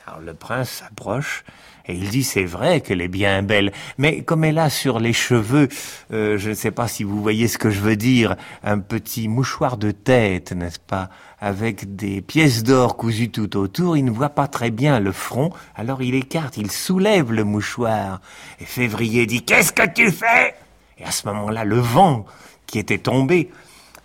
Alors 0.05 0.19
le 0.19 0.33
prince 0.33 0.69
s'approche 0.69 1.43
et 1.87 1.93
il 1.93 2.09
dit 2.09 2.23
c'est 2.23 2.45
vrai 2.45 2.81
qu'elle 2.81 3.01
est 3.01 3.07
bien 3.07 3.43
belle, 3.43 3.71
mais 3.97 4.23
comme 4.23 4.43
elle 4.43 4.57
a 4.57 4.69
sur 4.69 4.99
les 4.99 5.13
cheveux, 5.13 5.69
euh, 6.11 6.37
je 6.37 6.49
ne 6.49 6.55
sais 6.55 6.71
pas 6.71 6.87
si 6.87 7.03
vous 7.03 7.21
voyez 7.21 7.47
ce 7.47 7.57
que 7.57 7.69
je 7.69 7.79
veux 7.79 7.95
dire, 7.95 8.35
un 8.63 8.79
petit 8.79 9.27
mouchoir 9.27 9.77
de 9.77 9.91
tête, 9.91 10.51
n'est-ce 10.51 10.79
pas, 10.79 11.09
avec 11.39 11.95
des 11.95 12.21
pièces 12.21 12.63
d'or 12.63 12.97
cousues 12.97 13.29
tout 13.29 13.57
autour, 13.57 13.97
il 13.97 14.05
ne 14.05 14.11
voit 14.11 14.29
pas 14.29 14.47
très 14.47 14.71
bien 14.71 14.99
le 14.99 15.11
front, 15.11 15.51
alors 15.75 16.01
il 16.01 16.15
écarte, 16.15 16.57
il 16.57 16.71
soulève 16.71 17.31
le 17.31 17.43
mouchoir. 17.43 18.21
Et 18.59 18.65
Février 18.65 19.25
dit 19.25 19.43
Qu'est-ce 19.43 19.71
que 19.71 19.87
tu 19.87 20.11
fais? 20.11 20.55
Et 20.97 21.03
à 21.03 21.11
ce 21.11 21.27
moment-là, 21.27 21.65
le 21.65 21.79
vent 21.79 22.25
qui 22.65 22.79
était 22.79 22.97
tombé 22.97 23.51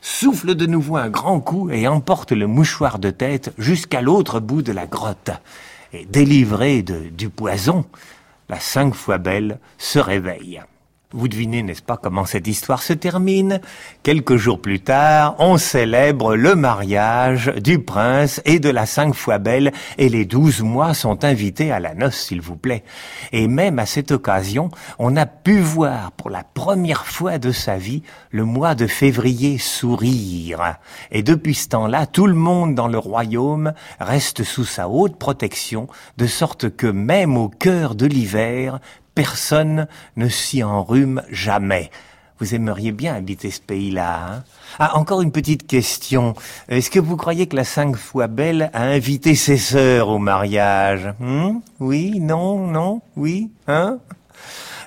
souffle 0.03 0.55
de 0.55 0.67
nouveau 0.67 0.97
un 0.97 1.09
grand 1.09 1.41
coup 1.41 1.71
et 1.71 1.87
emporte 1.87 2.33
le 2.33 2.47
mouchoir 2.47 2.99
de 2.99 3.11
tête 3.11 3.53
jusqu'à 3.59 4.01
l'autre 4.01 4.41
bout 4.41 4.63
de 4.63 4.73
la 4.73 4.87
grotte 4.87 5.31
et 5.93 6.05
délivrée 6.05 6.83
du 6.83 7.29
poison, 7.29 7.85
la 8.49 8.61
cinq 8.61 8.95
fois 8.95 9.19
belle 9.19 9.59
se 9.79 9.99
réveille. 9.99 10.61
Vous 11.13 11.27
devinez, 11.27 11.65
n'est-ce 11.65 11.83
pas, 11.83 11.97
comment 11.97 12.25
cette 12.25 12.47
histoire 12.47 12.85
se 12.85 12.93
termine 12.93 13.61
Quelques 14.05 14.37
jours 14.37 14.63
plus 14.63 14.79
tard, 14.79 15.35
on 15.41 15.59
célèbre 15.59 16.37
le 16.37 16.55
mariage 16.55 17.53
du 17.57 17.81
prince 17.81 18.41
et 18.45 18.61
de 18.61 18.69
la 18.69 18.87
cinq 18.87 19.15
fois 19.15 19.39
belle, 19.39 19.73
et 19.99 20.09
les 20.09 20.25
douze 20.25 20.61
mois 20.61 20.95
sont 20.95 21.25
invités 21.25 21.73
à 21.73 21.81
la 21.81 21.95
noce, 21.95 22.15
s'il 22.15 22.41
vous 22.41 22.55
plaît. 22.55 22.85
Et 23.33 23.49
même 23.49 23.81
à 23.81 23.87
cette 23.87 24.13
occasion, 24.13 24.71
on 25.01 25.17
a 25.17 25.27
pu 25.27 25.59
voir 25.59 26.13
pour 26.13 26.31
la 26.31 26.45
première 26.45 27.05
fois 27.07 27.39
de 27.39 27.51
sa 27.51 27.77
vie 27.77 28.05
le 28.31 28.45
mois 28.45 28.77
de 28.77 28.87
février 28.87 29.59
sourire. 29.59 30.77
Et 31.11 31.25
depuis 31.25 31.57
ce 31.57 31.71
temps-là, 31.71 32.07
tout 32.07 32.29
le 32.29 32.35
monde 32.35 32.77
dans 32.77 32.87
le 32.87 32.99
royaume 32.99 33.73
reste 33.99 34.45
sous 34.45 34.65
sa 34.65 34.89
haute 34.89 35.17
protection, 35.17 35.89
de 36.19 36.29
sorte 36.29 36.71
que 36.71 36.87
même 36.87 37.37
au 37.37 37.49
cœur 37.49 37.97
de 37.97 38.07
l'hiver, 38.07 38.79
personne 39.15 39.87
ne 40.17 40.29
s'y 40.29 40.63
enrhume 40.63 41.23
jamais. 41.31 41.91
Vous 42.39 42.55
aimeriez 42.55 42.93
bien 42.93 43.15
habiter 43.15 43.51
ce 43.51 43.61
pays-là. 43.61 44.19
Hein? 44.19 44.45
Ah, 44.79 44.97
encore 44.97 45.21
une 45.21 45.31
petite 45.31 45.67
question. 45.67 46.35
Est-ce 46.71 46.91
que 46.91 46.99
vous 46.99 47.17
croyez 47.17 47.47
que 47.47 47.57
la 47.57 47.65
cinq 47.65 47.97
fois 47.97 48.29
belle 48.29 48.71
a 48.73 48.83
invité 48.83 49.35
ses 49.35 49.59
sœurs 49.59 50.09
au 50.09 50.19
mariage? 50.19 51.13
Hmm? 51.21 51.59
Oui, 51.81 52.19
non, 52.19 52.67
non, 52.67 53.03
oui, 53.15 53.51
hein? 53.69 53.99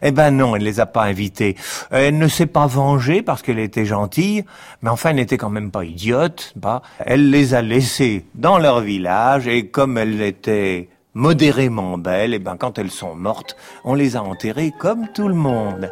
Eh 0.05 0.11
ben 0.11 0.31
non, 0.31 0.55
elle 0.55 0.63
les 0.63 0.79
a 0.79 0.85
pas 0.85 1.03
invitées. 1.03 1.55
Elle 1.89 2.17
ne 2.17 2.27
s'est 2.27 2.47
pas 2.47 2.67
vengée 2.67 3.21
parce 3.21 3.41
qu'elle 3.41 3.59
était 3.59 3.85
gentille, 3.85 4.43
mais 4.81 4.89
enfin 4.89 5.11
elle 5.11 5.15
n'était 5.15 5.37
quand 5.37 5.49
même 5.49 5.71
pas 5.71 5.85
idiote. 5.85 6.53
Bah, 6.57 6.81
elle 6.99 7.29
les 7.29 7.53
a 7.53 7.61
laissées 7.61 8.25
dans 8.35 8.57
leur 8.57 8.81
village 8.81 9.47
et 9.47 9.67
comme 9.67 9.97
elle 9.97 10.21
était 10.21 10.89
modérément 11.13 11.97
belles, 11.97 12.33
et 12.33 12.39
ben 12.39 12.57
quand 12.57 12.77
elles 12.77 12.91
sont 12.91 13.15
mortes, 13.15 13.55
on 13.83 13.93
les 13.93 14.15
a 14.15 14.23
enterrées 14.23 14.71
comme 14.77 15.07
tout 15.13 15.27
le 15.27 15.35
monde. 15.35 15.91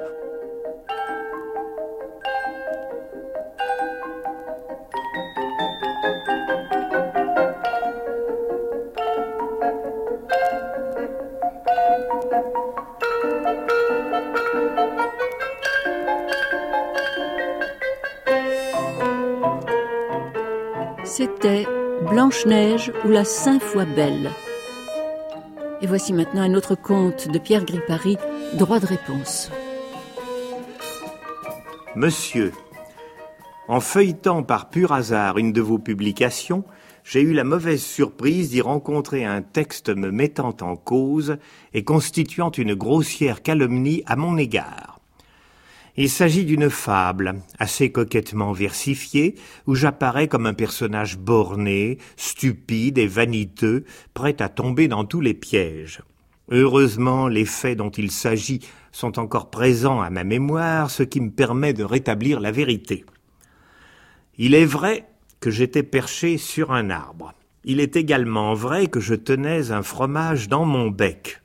C'était 21.04 21.68
Blanche-Neige 22.10 22.92
ou 23.06 23.10
la 23.10 23.26
Saint 23.26 23.60
fois 23.60 23.86
belle 23.86 24.32
et 25.82 25.88
voici 25.88 26.14
maintenant 26.14 26.42
un 26.42 26.54
autre 26.54 26.76
conte 26.76 27.28
de 27.28 27.40
Pierre 27.40 27.66
Gripari, 27.66 28.18
Droit 28.54 28.80
de 28.80 28.86
réponse. 28.86 29.50
Monsieur, 31.96 32.52
en 33.68 33.80
feuilletant 33.80 34.44
par 34.44 34.70
pur 34.70 34.92
hasard 34.92 35.38
une 35.38 35.54
de 35.54 35.62
vos 35.62 35.80
publications, 35.80 36.64
j'ai 37.04 37.22
eu 37.22 37.34
la 37.34 37.44
mauvaise 37.44 37.82
surprise 37.82 38.50
d'y 38.50 38.62
rencontrer 38.62 39.26
un 39.26 39.42
texte 39.42 39.90
me 39.90 40.12
mettant 40.12 40.56
en 40.62 40.76
cause 40.76 41.38
et 41.74 41.84
constituant 41.84 42.52
une 42.52 42.76
grossière 42.76 43.42
calomnie 43.42 44.04
à 44.06 44.16
mon 44.16 44.38
égard. 44.38 44.91
Il 45.98 46.10
s'agit 46.10 46.46
d'une 46.46 46.70
fable, 46.70 47.36
assez 47.60 47.92
coquettement 47.92 48.54
versifiée, 48.54 49.36
où 49.68 49.76
j'apparais 49.76 50.28
comme 50.28 50.46
un 50.46 50.54
personnage 50.54 51.18
borné, 51.18 51.98
stupide 52.16 52.98
et 52.98 53.08
vaniteux, 53.08 53.84
prêt 54.14 54.42
à 54.42 54.48
tomber 54.48 54.88
dans 54.88 55.04
tous 55.04 55.20
les 55.20 55.34
pièges. 55.34 56.02
Heureusement, 56.50 57.28
les 57.28 57.46
faits 57.46 57.78
dont 57.78 57.90
il 57.90 58.10
s'agit 58.12 58.62
sont 58.92 59.20
encore 59.20 59.50
présents 59.50 60.02
à 60.02 60.10
ma 60.10 60.24
mémoire, 60.24 60.90
ce 60.90 61.04
qui 61.04 61.20
me 61.20 61.32
permet 61.32 61.74
de 61.74 61.84
rétablir 61.84 62.40
la 62.40 62.52
vérité. 62.52 63.06
Il 64.38 64.54
est 64.54 64.66
vrai 64.66 65.06
que 65.40 65.50
j'étais 65.50 65.84
perché 65.84 66.38
sur 66.38 66.72
un 66.72 66.90
arbre. 66.90 67.34
Il 67.64 67.80
est 67.80 67.96
également 67.96 68.54
vrai 68.54 68.88
que 68.88 69.00
je 69.00 69.16
tenais 69.16 69.72
un 69.72 69.84
fromage 69.84 70.48
dans 70.48 70.66
mon 70.66 70.90
bec. 70.90 71.41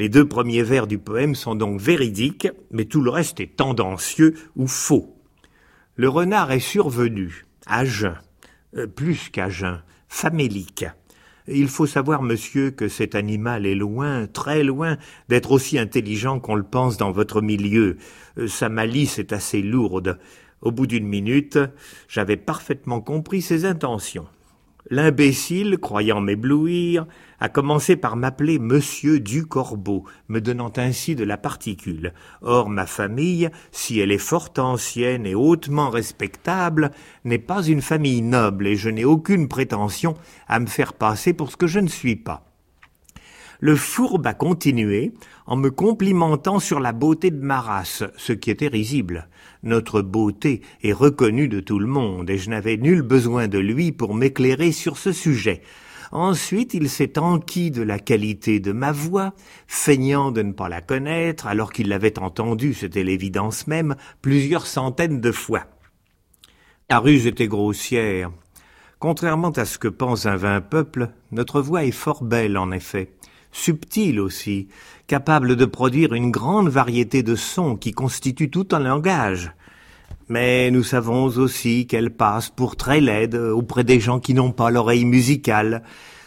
Les 0.00 0.08
deux 0.08 0.26
premiers 0.26 0.62
vers 0.62 0.86
du 0.86 0.96
poème 0.96 1.34
sont 1.34 1.54
donc 1.54 1.78
véridiques, 1.78 2.48
mais 2.70 2.86
tout 2.86 3.02
le 3.02 3.10
reste 3.10 3.38
est 3.38 3.54
tendancieux 3.54 4.32
ou 4.56 4.66
faux. 4.66 5.14
Le 5.94 6.08
renard 6.08 6.52
est 6.52 6.58
survenu, 6.58 7.44
à 7.66 7.84
jeun, 7.84 8.16
plus 8.96 9.28
qu'à 9.28 9.50
jeun, 9.50 9.82
famélique. 10.08 10.86
Il 11.48 11.68
faut 11.68 11.84
savoir, 11.84 12.22
monsieur, 12.22 12.70
que 12.70 12.88
cet 12.88 13.14
animal 13.14 13.66
est 13.66 13.74
loin, 13.74 14.26
très 14.26 14.64
loin, 14.64 14.96
d'être 15.28 15.52
aussi 15.52 15.78
intelligent 15.78 16.40
qu'on 16.40 16.54
le 16.54 16.62
pense 16.62 16.96
dans 16.96 17.12
votre 17.12 17.42
milieu. 17.42 17.98
Euh, 18.38 18.48
sa 18.48 18.70
malice 18.70 19.18
est 19.18 19.34
assez 19.34 19.60
lourde. 19.60 20.18
Au 20.62 20.72
bout 20.72 20.86
d'une 20.86 21.06
minute, 21.06 21.58
j'avais 22.08 22.38
parfaitement 22.38 23.02
compris 23.02 23.42
ses 23.42 23.66
intentions. 23.66 24.28
L'imbécile, 24.92 25.78
croyant 25.78 26.20
m'éblouir, 26.20 27.06
a 27.38 27.48
commencé 27.48 27.94
par 27.94 28.16
m'appeler 28.16 28.58
Monsieur 28.58 29.20
du 29.20 29.46
Corbeau, 29.46 30.04
me 30.26 30.40
donnant 30.40 30.72
ainsi 30.76 31.14
de 31.14 31.22
la 31.22 31.36
particule. 31.36 32.12
Or 32.42 32.68
ma 32.68 32.86
famille, 32.86 33.50
si 33.70 34.00
elle 34.00 34.10
est 34.10 34.18
fort 34.18 34.50
ancienne 34.58 35.26
et 35.26 35.36
hautement 35.36 35.90
respectable, 35.90 36.90
n'est 37.24 37.38
pas 37.38 37.62
une 37.62 37.82
famille 37.82 38.20
noble, 38.20 38.66
et 38.66 38.74
je 38.74 38.90
n'ai 38.90 39.04
aucune 39.04 39.46
prétention 39.46 40.14
à 40.48 40.58
me 40.58 40.66
faire 40.66 40.92
passer 40.92 41.34
pour 41.34 41.52
ce 41.52 41.56
que 41.56 41.68
je 41.68 41.78
ne 41.78 41.86
suis 41.86 42.16
pas. 42.16 42.49
Le 43.62 43.76
fourbe 43.76 44.26
a 44.26 44.32
continué 44.32 45.12
en 45.44 45.56
me 45.56 45.70
complimentant 45.70 46.60
sur 46.60 46.80
la 46.80 46.92
beauté 46.92 47.30
de 47.30 47.44
ma 47.44 47.60
race, 47.60 48.04
ce 48.16 48.32
qui 48.32 48.50
était 48.50 48.68
risible. 48.68 49.28
Notre 49.62 50.00
beauté 50.00 50.62
est 50.82 50.94
reconnue 50.94 51.46
de 51.46 51.60
tout 51.60 51.78
le 51.78 51.86
monde, 51.86 52.30
et 52.30 52.38
je 52.38 52.48
n'avais 52.48 52.78
nul 52.78 53.02
besoin 53.02 53.48
de 53.48 53.58
lui 53.58 53.92
pour 53.92 54.14
m'éclairer 54.14 54.72
sur 54.72 54.96
ce 54.96 55.12
sujet. 55.12 55.60
Ensuite, 56.10 56.72
il 56.72 56.88
s'est 56.88 57.18
enquis 57.18 57.70
de 57.70 57.82
la 57.82 57.98
qualité 57.98 58.60
de 58.60 58.72
ma 58.72 58.92
voix, 58.92 59.34
feignant 59.66 60.32
de 60.32 60.40
ne 60.40 60.52
pas 60.52 60.70
la 60.70 60.80
connaître, 60.80 61.46
alors 61.46 61.70
qu'il 61.70 61.88
l'avait 61.88 62.18
entendue, 62.18 62.72
c'était 62.72 63.04
l'évidence 63.04 63.66
même, 63.66 63.94
plusieurs 64.22 64.66
centaines 64.66 65.20
de 65.20 65.32
fois. 65.32 65.66
La 66.88 66.98
ruse 66.98 67.26
était 67.26 67.46
grossière. 67.46 68.30
Contrairement 68.98 69.50
à 69.50 69.66
ce 69.66 69.76
que 69.78 69.88
pense 69.88 70.24
un 70.24 70.36
vain 70.36 70.62
peuple, 70.62 71.10
notre 71.30 71.60
voix 71.60 71.84
est 71.84 71.90
fort 71.90 72.24
belle 72.24 72.56
en 72.56 72.70
effet, 72.70 73.12
subtile 73.52 74.20
aussi, 74.20 74.68
capable 75.06 75.56
de 75.56 75.64
produire 75.64 76.14
une 76.14 76.30
grande 76.30 76.68
variété 76.68 77.22
de 77.22 77.34
sons 77.34 77.76
qui 77.76 77.92
constituent 77.92 78.50
tout 78.50 78.68
un 78.72 78.78
langage. 78.78 79.52
Mais 80.28 80.70
nous 80.70 80.84
savons 80.84 81.24
aussi 81.24 81.86
qu'elle 81.86 82.10
passe 82.10 82.50
pour 82.50 82.76
très 82.76 83.00
laide 83.00 83.34
auprès 83.34 83.84
des 83.84 83.98
gens 83.98 84.20
qui 84.20 84.34
n'ont 84.34 84.52
pas 84.52 84.70
l'oreille 84.70 85.04
musicale, 85.04 85.82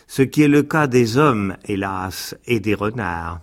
ce 0.07 0.21
qui 0.21 0.41
est 0.41 0.49
le 0.49 0.63
cas 0.63 0.87
des 0.87 1.17
hommes, 1.17 1.55
hélas, 1.65 2.35
et 2.45 2.59
des 2.59 2.73
renards. 2.73 3.39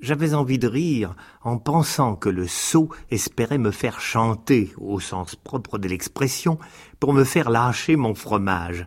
J'avais 0.00 0.34
envie 0.34 0.58
de 0.58 0.68
rire 0.68 1.16
en 1.42 1.58
pensant 1.58 2.14
que 2.14 2.28
le 2.28 2.46
sot 2.46 2.90
espérait 3.10 3.58
me 3.58 3.72
faire 3.72 4.00
chanter, 4.00 4.72
au 4.76 5.00
sens 5.00 5.34
propre 5.34 5.78
de 5.78 5.88
l'expression, 5.88 6.58
pour 7.00 7.12
me 7.12 7.24
faire 7.24 7.50
lâcher 7.50 7.96
mon 7.96 8.14
fromage. 8.14 8.86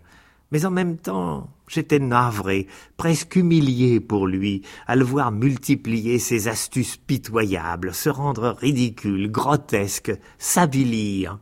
Mais 0.51 0.65
en 0.65 0.71
même 0.71 0.97
temps, 0.97 1.49
j'étais 1.67 1.99
navré, 1.99 2.67
presque 2.97 3.37
humilié 3.37 4.01
pour 4.01 4.27
lui, 4.27 4.63
à 4.85 4.97
le 4.97 5.05
voir 5.05 5.31
multiplier 5.31 6.19
ses 6.19 6.49
astuces 6.49 6.97
pitoyables, 6.97 7.93
se 7.93 8.09
rendre 8.09 8.57
ridicule, 8.59 9.31
grotesque, 9.31 10.11
s'avilir. 10.37 11.39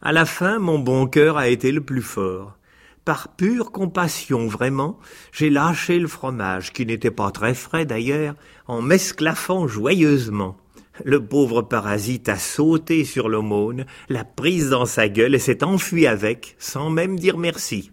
À 0.00 0.12
la 0.12 0.24
fin, 0.24 0.60
mon 0.60 0.78
bon 0.78 1.06
cœur 1.08 1.36
a 1.36 1.48
été 1.48 1.72
le 1.72 1.80
plus 1.80 2.02
fort. 2.02 2.56
Par 3.04 3.34
pure 3.34 3.72
compassion, 3.72 4.46
vraiment, 4.46 4.98
j'ai 5.32 5.50
lâché 5.50 5.98
le 5.98 6.06
fromage, 6.06 6.72
qui 6.72 6.86
n'était 6.86 7.10
pas 7.10 7.32
très 7.32 7.54
frais 7.54 7.86
d'ailleurs, 7.86 8.36
en 8.68 8.82
m'esclaffant 8.82 9.66
joyeusement. 9.66 10.56
Le 11.04 11.24
pauvre 11.24 11.62
parasite 11.62 12.28
a 12.28 12.36
sauté 12.36 13.04
sur 13.04 13.28
l'aumône, 13.28 13.86
l'a 14.08 14.24
prise 14.24 14.70
dans 14.70 14.86
sa 14.86 15.08
gueule 15.08 15.34
et 15.34 15.38
s'est 15.40 15.64
enfui 15.64 16.06
avec, 16.06 16.54
sans 16.58 16.90
même 16.90 17.18
dire 17.18 17.38
merci. 17.38 17.90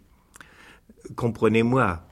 Comprenez-moi, 1.16 2.08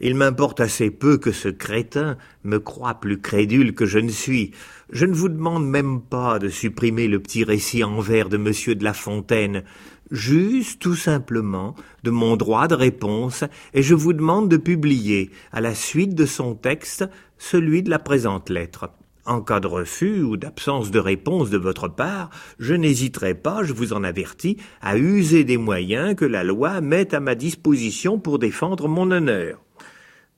il 0.00 0.14
m'importe 0.14 0.60
assez 0.60 0.90
peu 0.90 1.16
que 1.16 1.32
ce 1.32 1.48
crétin 1.48 2.18
me 2.44 2.58
croie 2.58 2.94
plus 2.94 3.20
crédule 3.20 3.74
que 3.74 3.86
je 3.86 3.98
ne 3.98 4.10
suis. 4.10 4.52
Je 4.90 5.06
ne 5.06 5.14
vous 5.14 5.28
demande 5.28 5.66
même 5.66 6.00
pas 6.00 6.38
de 6.38 6.48
supprimer 6.48 7.08
le 7.08 7.20
petit 7.20 7.44
récit 7.44 7.82
en 7.82 8.00
vers 8.00 8.28
de 8.28 8.36
monsieur 8.36 8.74
de 8.74 8.84
La 8.84 8.92
Fontaine, 8.92 9.64
juste 10.10 10.80
tout 10.80 10.94
simplement 10.96 11.74
de 12.04 12.10
mon 12.10 12.36
droit 12.36 12.68
de 12.68 12.74
réponse, 12.74 13.44
et 13.72 13.82
je 13.82 13.94
vous 13.94 14.12
demande 14.12 14.48
de 14.50 14.58
publier, 14.58 15.30
à 15.50 15.60
la 15.60 15.74
suite 15.74 16.14
de 16.14 16.26
son 16.26 16.54
texte, 16.54 17.08
celui 17.38 17.82
de 17.82 17.90
la 17.90 17.98
présente 17.98 18.50
lettre. 18.50 18.90
En 19.26 19.40
cas 19.40 19.58
de 19.58 19.66
refus 19.66 20.22
ou 20.22 20.36
d'absence 20.36 20.92
de 20.92 21.00
réponse 21.00 21.50
de 21.50 21.58
votre 21.58 21.88
part, 21.88 22.30
je 22.60 22.74
n'hésiterai 22.74 23.34
pas, 23.34 23.64
je 23.64 23.72
vous 23.72 23.92
en 23.92 24.04
avertis, 24.04 24.56
à 24.80 24.96
user 24.96 25.42
des 25.42 25.56
moyens 25.56 26.14
que 26.14 26.24
la 26.24 26.44
loi 26.44 26.80
met 26.80 27.12
à 27.12 27.18
ma 27.18 27.34
disposition 27.34 28.20
pour 28.20 28.38
défendre 28.38 28.86
mon 28.86 29.10
honneur. 29.10 29.58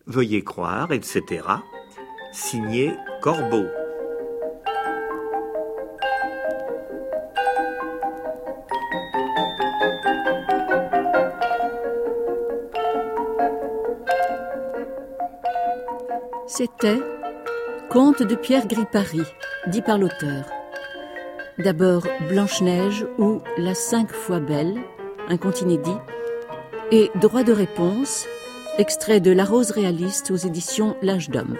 Veuillez 0.07 0.42
croire, 0.42 0.90
etc. 0.92 1.44
Signé 2.33 2.94
Corbeau. 3.20 3.66
C'était 16.46 17.03
Conte 17.99 18.23
de 18.23 18.37
Pierre 18.37 18.69
Gripari, 18.69 19.23
dit 19.67 19.83
par 19.83 19.99
l'auteur. 19.99 20.45
D'abord 21.59 22.07
Blanche-Neige 22.29 23.05
ou 23.19 23.41
La 23.57 23.75
cinq 23.75 24.13
fois 24.13 24.39
belle, 24.39 24.77
un 25.29 25.37
conte 25.37 25.63
inédit, 25.63 25.97
et 26.93 27.11
Droit 27.17 27.43
de 27.43 27.51
réponse, 27.51 28.25
extrait 28.79 29.19
de 29.19 29.33
La 29.33 29.45
Rose 29.45 29.73
réaliste 29.73 30.31
aux 30.31 30.37
éditions 30.37 30.97
L'Âge 31.03 31.29
d'Homme. 31.29 31.57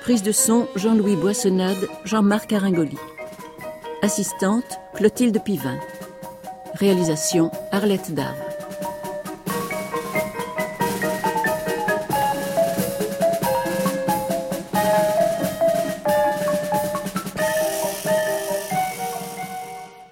Prise 0.00 0.24
de 0.24 0.32
son 0.32 0.66
Jean-Louis 0.74 1.14
Boissonnade, 1.14 1.88
Jean-Marc 2.04 2.52
Aringoli. 2.52 2.98
Assistante 4.02 4.80
Clotilde 4.94 5.40
Pivin. 5.40 5.78
Réalisation 6.74 7.52
Arlette 7.70 8.12
Dave. 8.12 8.45